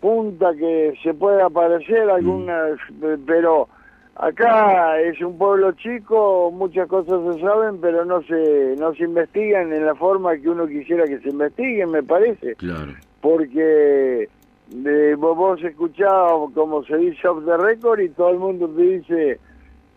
punta 0.00 0.54
que 0.54 0.94
se 1.02 1.12
pueda 1.12 1.44
aparecer, 1.44 2.08
alguna, 2.08 2.68
mm. 2.88 3.24
pero 3.26 3.68
Acá 4.14 5.00
es 5.00 5.20
un 5.22 5.38
pueblo 5.38 5.72
chico, 5.72 6.50
muchas 6.50 6.86
cosas 6.86 7.34
se 7.34 7.40
saben, 7.40 7.80
pero 7.80 8.04
no 8.04 8.22
se 8.22 8.76
no 8.78 8.94
se 8.94 9.04
investigan 9.04 9.72
en 9.72 9.86
la 9.86 9.94
forma 9.94 10.36
que 10.36 10.50
uno 10.50 10.66
quisiera 10.66 11.04
que 11.04 11.18
se 11.20 11.30
investiguen, 11.30 11.90
me 11.90 12.02
parece. 12.02 12.54
Claro. 12.56 12.92
Porque 13.22 14.28
de, 14.68 15.14
vos 15.16 15.62
escuchás, 15.62 16.32
como 16.54 16.82
se 16.84 16.96
dice 16.96 17.28
off 17.28 17.44
the 17.44 17.56
record, 17.56 18.00
y 18.00 18.08
todo 18.10 18.30
el 18.30 18.38
mundo 18.38 18.68
te 18.68 18.82
dice 18.82 19.40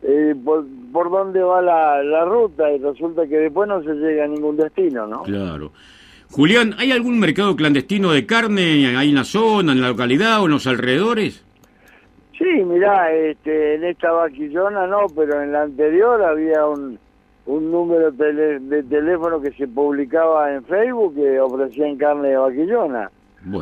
eh, 0.04 0.36
por, 0.44 1.10
dónde 1.10 1.42
va 1.42 1.62
la, 1.62 2.04
la 2.04 2.26
ruta, 2.26 2.72
y 2.72 2.80
resulta 2.80 3.28
que 3.28 3.38
después 3.38 3.68
no 3.68 3.82
se 3.84 3.94
llega 3.94 4.26
a 4.26 4.28
ningún 4.28 4.58
destino, 4.58 5.08
¿no? 5.08 5.24
Claro. 5.24 5.72
Julián, 6.32 6.76
¿hay 6.78 6.92
algún 6.92 7.20
mercado 7.20 7.56
clandestino 7.56 8.12
de 8.12 8.26
carne 8.26 8.96
ahí 8.98 9.10
en 9.10 9.16
la 9.16 9.24
zona, 9.24 9.72
en 9.72 9.82
la 9.82 9.90
localidad 9.90 10.42
o 10.42 10.46
en 10.46 10.52
los 10.52 10.68
alrededores? 10.68 11.46
Sí, 12.38 12.64
mirá, 12.66 13.14
este, 13.14 13.76
en 13.76 13.86
esta 13.86 14.12
vaquillona 14.12 14.88
no, 14.88 15.08
pero 15.16 15.42
en 15.42 15.54
la 15.54 15.64
anterior 15.64 16.22
había 16.22 16.66
un, 16.66 17.00
un 17.46 17.72
número 17.72 18.12
de 18.12 18.84
teléfono 18.84 19.40
que 19.40 19.52
se 19.52 19.68
publicaba 19.68 20.54
en 20.54 20.66
Facebook 20.66 21.16
que 21.16 21.40
ofrecían 21.40 21.96
carne 21.96 22.30
de 22.30 22.38
vaquillona. 22.38 23.10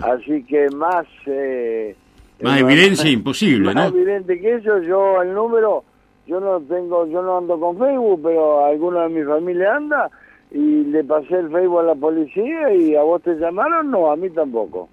Así 0.03 0.43
que 0.43 0.69
más... 0.69 1.05
Eh, 1.25 1.95
más 2.41 2.59
evidencia 2.59 3.09
imposible, 3.09 3.73
¿no? 3.73 3.81
Más 3.81 3.93
evidente 3.93 4.39
que 4.39 4.55
eso, 4.55 4.81
yo 4.81 5.21
el 5.21 5.33
número, 5.33 5.83
yo 6.27 6.39
no 6.39 6.59
tengo, 6.61 7.07
yo 7.07 7.21
no 7.21 7.37
ando 7.37 7.59
con 7.59 7.77
Facebook, 7.77 8.21
pero 8.23 8.65
alguno 8.65 9.01
de 9.01 9.09
mi 9.09 9.23
familia 9.23 9.75
anda 9.75 10.09
y 10.51 10.83
le 10.83 11.03
pasé 11.03 11.35
el 11.39 11.49
Facebook 11.49 11.79
a 11.79 11.83
la 11.83 11.95
policía 11.95 12.73
y 12.73 12.95
a 12.95 13.01
vos 13.01 13.21
te 13.21 13.35
llamaron, 13.35 13.89
no, 13.89 14.11
a 14.11 14.15
mí 14.15 14.29
tampoco. 14.29 14.89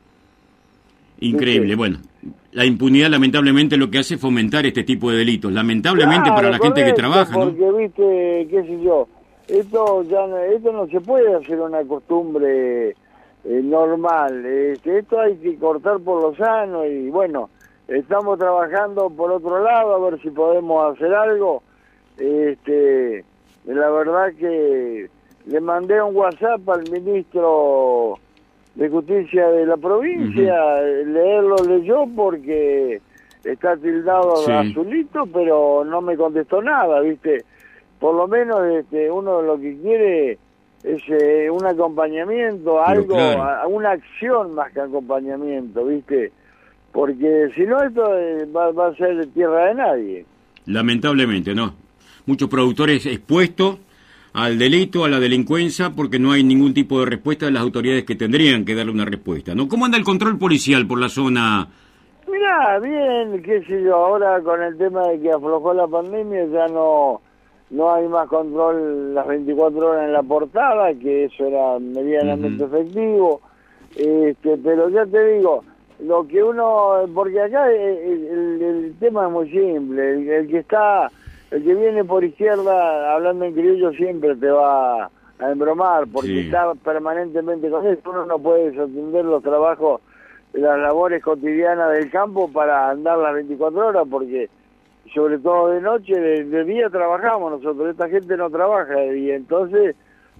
Increíble, 1.20 1.74
bueno, 1.76 1.98
la 2.52 2.64
impunidad 2.64 3.10
lamentablemente 3.10 3.76
lo 3.76 3.90
que 3.90 3.98
hace 3.98 4.14
es 4.14 4.20
fomentar 4.20 4.64
este 4.64 4.84
tipo 4.84 5.10
de 5.10 5.18
delitos, 5.18 5.52
lamentablemente 5.52 6.30
para 6.30 6.50
la 6.50 6.58
gente 6.58 6.84
que 6.84 6.92
trabaja, 6.92 7.32
¿no? 7.32 7.52
Porque 7.52 7.72
viste, 7.72 8.48
qué 8.50 8.62
sé 8.62 8.82
yo, 8.82 9.06
esto 9.46 10.02
ya 10.04 10.26
no, 10.26 10.38
esto 10.38 10.72
no 10.72 10.86
se 10.86 11.00
puede 11.00 11.34
hacer 11.34 11.60
una 11.60 11.84
costumbre 11.84 12.94
eh, 13.44 13.60
normal, 13.62 14.44
este, 14.44 14.98
esto 14.98 15.20
hay 15.20 15.36
que 15.36 15.56
cortar 15.56 15.98
por 16.00 16.22
lo 16.22 16.34
sano 16.36 16.84
y 16.84 17.08
bueno, 17.10 17.48
estamos 17.88 18.38
trabajando 18.38 19.08
por 19.10 19.32
otro 19.32 19.62
lado 19.62 19.94
a 19.94 20.10
ver 20.10 20.20
si 20.20 20.30
podemos 20.30 20.94
hacer 20.94 21.14
algo, 21.14 21.62
este, 22.18 23.24
la 23.64 23.90
verdad 23.90 24.32
que 24.38 25.08
le 25.46 25.60
mandé 25.60 26.02
un 26.02 26.14
WhatsApp 26.14 26.68
al 26.68 26.90
ministro 26.90 28.18
de 28.74 28.88
Justicia 28.88 29.48
de 29.48 29.66
la 29.66 29.76
provincia, 29.76 30.80
leerlo 30.80 31.56
leyó 31.66 32.04
porque 32.14 33.00
está 33.44 33.76
tildado 33.76 34.34
azulito, 34.48 35.24
pero 35.32 35.84
no 35.84 36.00
me 36.00 36.16
contestó 36.16 36.62
nada, 36.62 37.00
¿viste? 37.00 37.44
Por 37.98 38.14
lo 38.14 38.28
menos 38.28 38.64
este, 38.66 39.10
uno 39.10 39.42
lo 39.42 39.58
que 39.58 39.78
quiere 39.78 40.38
es 40.82 41.02
eh, 41.08 41.50
un 41.50 41.64
acompañamiento, 41.66 42.82
algo, 42.82 43.16
una 43.68 43.90
acción 43.92 44.54
más 44.54 44.72
que 44.72 44.80
acompañamiento, 44.80 45.84
¿viste? 45.84 46.32
Porque 46.92 47.50
si 47.54 47.62
no, 47.62 47.82
esto 47.82 48.16
eh, 48.16 48.46
va, 48.46 48.72
va 48.72 48.88
a 48.88 48.94
ser 48.94 49.26
tierra 49.28 49.66
de 49.66 49.74
nadie. 49.74 50.26
Lamentablemente, 50.66 51.54
¿no? 51.54 51.74
Muchos 52.26 52.48
productores 52.48 53.06
expuestos 53.06 53.78
al 54.32 54.58
delito, 54.58 55.04
a 55.04 55.08
la 55.08 55.18
delincuencia, 55.18 55.90
porque 55.90 56.18
no 56.18 56.32
hay 56.32 56.44
ningún 56.44 56.72
tipo 56.72 57.00
de 57.00 57.06
respuesta 57.06 57.46
de 57.46 57.52
las 57.52 57.62
autoridades 57.62 58.04
que 58.04 58.14
tendrían 58.14 58.64
que 58.64 58.74
darle 58.74 58.92
una 58.92 59.04
respuesta. 59.04 59.54
¿no? 59.54 59.68
¿Cómo 59.68 59.84
anda 59.84 59.98
el 59.98 60.04
control 60.04 60.38
policial 60.38 60.86
por 60.86 61.00
la 61.00 61.08
zona? 61.08 61.68
Mirá, 62.30 62.78
bien, 62.78 63.42
qué 63.42 63.62
sé 63.64 63.82
yo, 63.82 63.96
ahora 63.96 64.40
con 64.42 64.62
el 64.62 64.76
tema 64.78 65.02
de 65.08 65.20
que 65.20 65.32
aflojó 65.32 65.74
la 65.74 65.88
pandemia 65.88 66.46
ya 66.46 66.68
no 66.68 67.20
no 67.70 67.92
hay 67.92 68.08
más 68.08 68.28
control 68.28 69.14
las 69.14 69.26
24 69.26 69.90
horas 69.90 70.04
en 70.04 70.12
la 70.12 70.22
portada, 70.22 70.92
que 70.94 71.24
eso 71.24 71.46
era 71.46 71.78
medianamente 71.78 72.64
efectivo, 72.64 73.40
este, 73.96 74.56
pero 74.58 74.88
ya 74.88 75.06
te 75.06 75.34
digo, 75.34 75.64
lo 76.00 76.26
que 76.26 76.42
uno, 76.42 77.04
porque 77.14 77.40
acá 77.40 77.70
el, 77.70 78.94
tema 78.98 79.26
es 79.26 79.32
muy 79.32 79.50
simple, 79.50 80.38
el 80.38 80.48
que 80.48 80.58
está 80.58 81.10
el 81.50 81.64
que 81.64 81.74
viene 81.74 82.04
por 82.04 82.22
izquierda, 82.22 83.12
hablando 83.12 83.44
en 83.44 83.54
criollo, 83.54 83.90
siempre 83.92 84.36
te 84.36 84.48
va 84.48 85.06
a 85.40 85.50
embromar, 85.50 86.06
porque 86.12 86.42
está 86.42 86.72
permanentemente 86.74 87.68
con 87.68 87.86
esto. 87.86 88.10
Uno 88.10 88.24
no 88.26 88.38
puede 88.38 88.70
desatender 88.70 89.24
los 89.24 89.42
trabajos, 89.42 90.00
las 90.52 90.78
labores 90.78 91.22
cotidianas 91.22 91.92
del 91.92 92.10
campo 92.10 92.50
para 92.52 92.90
andar 92.90 93.18
las 93.18 93.34
24 93.34 93.86
horas, 93.86 94.06
porque 94.08 94.48
sobre 95.14 95.38
todo 95.38 95.68
de 95.68 95.80
noche, 95.80 96.14
de, 96.14 96.64
día 96.64 96.88
trabajamos 96.88 97.52
nosotros, 97.52 97.90
esta 97.90 98.08
gente 98.08 98.36
no 98.36 98.50
trabaja 98.50 98.94
de 98.94 99.12
día, 99.12 99.36
entonces, 99.36 99.96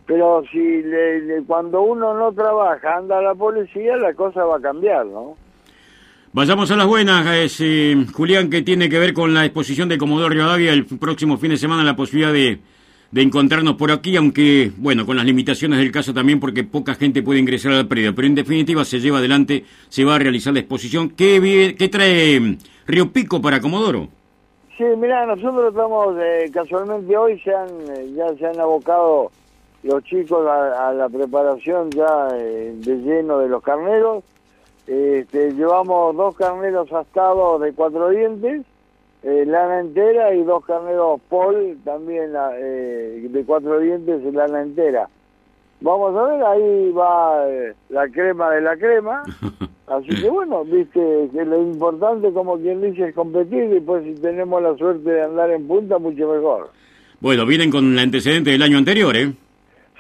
pero 0.07 0.43
si 0.53 0.83
cuando 1.47 1.83
uno 1.83 2.15
no 2.15 2.33
trabaja, 2.33 2.97
anda 2.97 3.21
la 3.21 3.35
policía, 3.35 3.97
la 3.97 4.15
cosa 4.15 4.45
va 4.45 4.57
a 4.57 4.61
cambiar, 4.61 5.07
¿no? 5.07 5.37
Vayamos 6.33 6.71
a 6.71 6.77
las 6.77 6.87
buenas, 6.87 7.27
eh, 7.61 8.07
Julián, 8.13 8.51
que 8.51 8.63
tiene 8.63 8.89
que 8.89 9.01
ver 9.01 9.13
con 9.13 9.35
la 9.35 9.45
exposición 9.45 9.89
de 9.89 9.99
Comodoro 9.99 10.29
Rivadavia 10.29 10.73
el 10.73 10.85
próximo 10.85 11.39
fin 11.39 11.51
de 11.51 11.57
semana, 11.57 11.83
la 11.83 11.97
posibilidad 11.97 12.33
de, 12.33 12.61
de, 13.11 13.23
encontrarnos 13.23 13.75
por 13.75 13.91
aquí, 13.91 14.15
aunque, 14.15 14.71
bueno, 14.77 15.05
con 15.05 15.17
las 15.17 15.27
limitaciones 15.27 15.81
del 15.81 15.91
caso 15.91 16.15
también, 16.15 16.39
porque 16.39 16.63
poca 16.63 16.95
gente 16.95 17.25
puede 17.25 17.41
ingresar 17.41 17.73
al 17.73 17.89
predio, 17.89 18.15
pero 18.15 18.29
en 18.29 18.37
definitiva 18.37 18.85
se 18.85 19.01
lleva 19.01 19.19
adelante, 19.19 19.65
se 19.89 20.05
va 20.05 20.15
a 20.15 20.19
realizar 20.21 20.53
la 20.53 20.61
exposición. 20.61 21.11
¿Qué, 21.11 21.75
qué 21.77 21.89
trae 21.89 22.39
mm, 22.39 22.59
Río 22.87 23.13
Pico 23.13 23.43
para 23.43 23.61
Comodoro? 23.61 24.20
Sí, 24.81 24.87
mira, 24.97 25.27
nosotros 25.27 25.75
estamos, 25.75 26.17
eh, 26.19 26.51
casualmente 26.55 27.15
hoy 27.15 27.39
se 27.41 27.55
han, 27.55 27.69
eh, 27.69 28.13
ya 28.15 28.35
se 28.35 28.47
han 28.47 28.59
abocado 28.59 29.31
los 29.83 30.03
chicos 30.05 30.47
a, 30.49 30.91
la 30.95 31.07
preparación 31.11 31.91
ya 31.91 32.29
de 32.29 32.97
lleno 32.97 33.41
de 33.41 33.49
los 33.51 33.63
carneros, 33.63 34.25
este, 34.87 35.53
llevamos 35.53 36.17
dos 36.17 36.35
carneros 36.35 36.91
astados 36.95 37.61
de 37.61 37.75
cuatro 37.75 38.09
dientes, 38.09 38.63
eh, 39.23 39.45
lana 39.47 39.81
entera, 39.81 40.33
y 40.33 40.45
dos 40.45 40.65
carneros 40.65 41.21
pol 41.29 41.77
también 41.85 42.33
eh, 42.55 43.29
de 43.29 43.45
cuatro 43.45 43.81
dientes, 43.81 44.23
lana 44.33 44.63
entera. 44.63 45.11
Vamos 45.81 46.17
a 46.17 46.23
ver, 46.25 46.43
ahí 46.43 46.91
va 46.93 47.49
eh, 47.49 47.75
la 47.89 48.09
crema 48.09 48.51
de 48.51 48.61
la 48.61 48.77
crema. 48.77 49.23
Así 49.87 50.09
que 50.09 50.29
bueno, 50.29 50.65
viste, 50.65 51.01
que 51.33 51.45
lo 51.45 51.61
importante, 51.63 52.33
como 52.33 52.59
quien 52.59 52.81
dice, 52.81 53.09
es 53.09 53.15
competir 53.15 53.73
y 53.75 53.81
pues 53.81 54.05
si 54.05 54.15
tenemos 54.21 54.63
la 54.63 54.77
suerte 54.77 55.11
de 55.11 55.23
andar 55.23 55.51
en 55.51 55.67
punta, 55.67 55.99
mucho 55.99 56.29
mejor. 56.33 56.71
Bueno, 57.21 57.45
vienen 57.45 57.71
con 57.71 57.93
el 57.93 57.99
antecedente 57.99 58.51
del 58.51 58.63
año 58.63 58.79
anterior, 58.79 59.17
¿eh? 59.17 59.33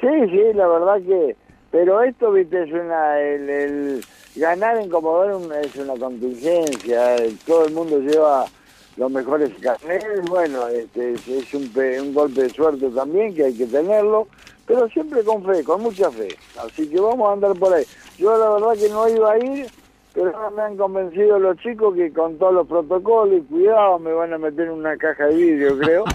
Sí, 0.00 0.08
sí, 0.30 0.42
la 0.54 0.68
verdad 0.68 1.00
que... 1.02 1.36
Pero 1.72 2.02
esto, 2.02 2.32
viste, 2.32 2.62
es 2.62 2.72
una... 2.72 3.20
el 3.20 4.00
ganar 4.36 4.76
en 4.78 4.88
Comodoro 4.88 5.40
es 5.54 5.76
una 5.76 5.94
contingencia, 5.94 7.16
todo 7.46 7.66
el 7.66 7.74
mundo 7.74 7.98
lleva 8.00 8.44
los 8.96 9.10
mejores 9.10 9.50
carnets, 9.60 10.28
bueno, 10.28 10.68
este, 10.68 11.14
es 11.14 11.54
un, 11.54 11.70
un 12.00 12.14
golpe 12.14 12.42
de 12.42 12.50
suerte 12.50 12.88
también 12.90 13.34
que 13.34 13.44
hay 13.44 13.54
que 13.56 13.66
tenerlo, 13.66 14.28
pero 14.70 14.88
siempre 14.90 15.24
con 15.24 15.44
fe, 15.44 15.64
con 15.64 15.82
mucha 15.82 16.08
fe. 16.12 16.28
Así 16.56 16.88
que 16.88 17.00
vamos 17.00 17.28
a 17.28 17.32
andar 17.32 17.58
por 17.58 17.74
ahí. 17.74 17.82
Yo 18.18 18.38
la 18.38 18.50
verdad 18.50 18.80
que 18.80 18.88
no 18.88 19.08
iba 19.08 19.32
a 19.32 19.38
ir, 19.44 19.66
pero 20.14 20.26
ahora 20.36 20.50
me 20.50 20.62
han 20.62 20.76
convencido 20.76 21.40
los 21.40 21.56
chicos 21.56 21.96
que 21.96 22.12
con 22.12 22.38
todos 22.38 22.54
los 22.54 22.68
protocolos 22.68 23.36
y 23.36 23.40
cuidado 23.52 23.98
me 23.98 24.12
van 24.12 24.32
a 24.32 24.38
meter 24.38 24.68
en 24.68 24.74
una 24.74 24.96
caja 24.96 25.26
de 25.26 25.34
vidrio, 25.34 25.76
creo. 25.76 26.04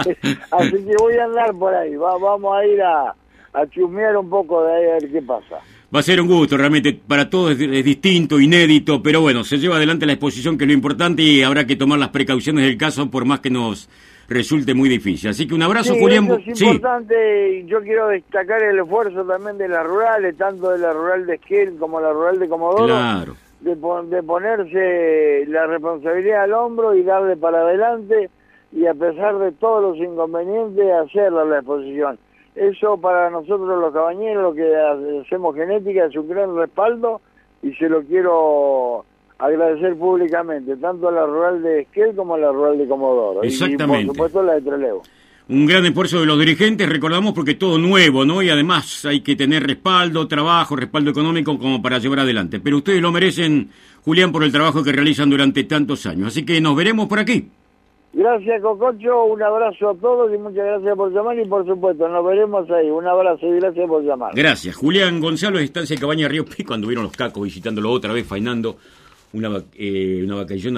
Así 0.50 0.72
que 0.72 0.94
voy 0.98 1.14
a 1.18 1.24
andar 1.24 1.54
por 1.54 1.72
ahí, 1.72 1.94
vamos 1.94 2.52
a 2.52 2.66
ir 2.66 2.82
a, 2.82 3.14
a 3.52 3.66
chusmear 3.68 4.16
un 4.16 4.28
poco 4.28 4.64
de 4.64 4.74
ahí 4.74 4.84
a 4.86 4.92
ver 4.94 5.12
qué 5.12 5.22
pasa. 5.22 5.58
Va 5.94 6.00
a 6.00 6.02
ser 6.02 6.20
un 6.20 6.26
gusto, 6.26 6.56
realmente 6.56 6.94
para 6.94 7.30
todos 7.30 7.52
es, 7.52 7.84
distinto, 7.84 8.40
inédito, 8.40 9.00
pero 9.00 9.20
bueno, 9.20 9.44
se 9.44 9.58
lleva 9.58 9.76
adelante 9.76 10.04
la 10.04 10.14
exposición 10.14 10.58
que 10.58 10.64
es 10.64 10.68
lo 10.68 10.74
importante 10.74 11.22
y 11.22 11.44
habrá 11.44 11.64
que 11.64 11.76
tomar 11.76 12.00
las 12.00 12.08
precauciones 12.08 12.64
del 12.64 12.76
caso 12.76 13.08
por 13.08 13.24
más 13.24 13.38
que 13.38 13.50
nos 13.50 13.88
resulte 14.28 14.74
muy 14.74 14.88
difícil. 14.88 15.30
Así 15.30 15.46
que 15.46 15.54
un 15.54 15.62
abrazo, 15.62 15.94
Julián. 15.94 16.30
es 16.46 16.60
importante, 16.60 17.64
yo 17.66 17.80
quiero 17.82 18.08
destacar 18.08 18.62
el 18.62 18.78
esfuerzo 18.78 19.24
también 19.24 19.58
de 19.58 19.68
las 19.68 19.86
rurales, 19.86 20.36
tanto 20.36 20.70
de 20.70 20.78
la 20.78 20.92
rural 20.92 21.26
de 21.26 21.34
Esquel 21.34 21.76
como 21.78 22.00
la 22.00 22.12
rural 22.12 22.38
de 22.38 22.48
Comodoro. 22.48 22.86
Claro. 22.86 23.34
De, 23.60 23.74
de 23.74 24.22
ponerse 24.22 25.44
la 25.48 25.66
responsabilidad 25.66 26.44
al 26.44 26.52
hombro 26.52 26.94
y 26.94 27.02
darle 27.02 27.36
para 27.36 27.62
adelante 27.62 28.30
y 28.72 28.86
a 28.86 28.94
pesar 28.94 29.38
de 29.38 29.52
todos 29.52 29.82
los 29.82 29.96
inconvenientes 29.96 30.84
hacerla 30.92 31.44
la 31.44 31.58
exposición. 31.58 32.18
Eso 32.54 32.98
para 32.98 33.30
nosotros 33.30 33.80
los 33.80 33.92
cabañeros, 33.92 34.54
que 34.54 34.74
hacemos 35.22 35.54
genética, 35.54 36.06
es 36.06 36.16
un 36.16 36.28
gran 36.28 36.56
respaldo 36.56 37.20
y 37.62 37.72
se 37.74 37.88
lo 37.88 38.02
quiero 38.02 39.04
agradecer 39.38 39.96
públicamente, 39.96 40.76
tanto 40.76 41.08
a 41.08 41.12
la 41.12 41.26
rural 41.26 41.62
de 41.62 41.82
Esquel 41.82 42.14
como 42.14 42.34
a 42.34 42.38
la 42.38 42.52
rural 42.52 42.78
de 42.78 42.88
Comodoro. 42.88 43.42
Exactamente. 43.42 44.04
Y 44.04 44.06
por 44.06 44.14
supuesto 44.14 44.42
la 44.42 44.54
de 44.54 44.62
Trelew. 44.62 45.02
Un 45.48 45.64
gran 45.64 45.86
esfuerzo 45.86 46.18
de 46.18 46.26
los 46.26 46.38
dirigentes, 46.40 46.88
recordamos, 46.88 47.32
porque 47.32 47.54
todo 47.54 47.78
nuevo, 47.78 48.24
¿no? 48.24 48.42
Y 48.42 48.50
además 48.50 49.04
hay 49.04 49.20
que 49.20 49.36
tener 49.36 49.64
respaldo, 49.64 50.26
trabajo, 50.26 50.74
respaldo 50.74 51.10
económico 51.10 51.56
como 51.56 51.80
para 51.80 51.98
llevar 51.98 52.20
adelante. 52.20 52.58
Pero 52.58 52.78
ustedes 52.78 53.00
lo 53.00 53.12
merecen, 53.12 53.70
Julián, 54.04 54.32
por 54.32 54.42
el 54.42 54.50
trabajo 54.50 54.82
que 54.82 54.90
realizan 54.90 55.30
durante 55.30 55.62
tantos 55.62 56.04
años. 56.06 56.28
Así 56.28 56.44
que 56.44 56.60
nos 56.60 56.74
veremos 56.74 57.06
por 57.06 57.20
aquí. 57.20 57.48
Gracias, 58.12 58.60
Cococho. 58.60 59.24
Un 59.26 59.40
abrazo 59.40 59.90
a 59.90 59.94
todos 59.94 60.34
y 60.34 60.38
muchas 60.38 60.64
gracias 60.64 60.96
por 60.96 61.12
llamar. 61.12 61.38
Y 61.38 61.44
por 61.46 61.64
supuesto, 61.64 62.08
nos 62.08 62.26
veremos 62.26 62.68
ahí. 62.70 62.90
Un 62.90 63.06
abrazo 63.06 63.46
y 63.46 63.60
gracias 63.60 63.86
por 63.86 64.02
llamar. 64.02 64.32
Gracias. 64.34 64.74
Julián 64.74 65.20
Gonzalo, 65.20 65.60
estancia 65.60 65.94
de 65.94 66.00
Cabaña 66.00 66.26
Río 66.26 66.44
Pico, 66.44 66.68
cuando 66.68 66.88
vieron 66.88 67.04
los 67.04 67.16
cacos 67.16 67.44
visitándolo 67.44 67.92
otra 67.92 68.12
vez, 68.12 68.26
fainando 68.26 68.78
una, 69.36 69.64
eh, 69.74 70.22
una 70.24 70.36
vacación 70.36 70.76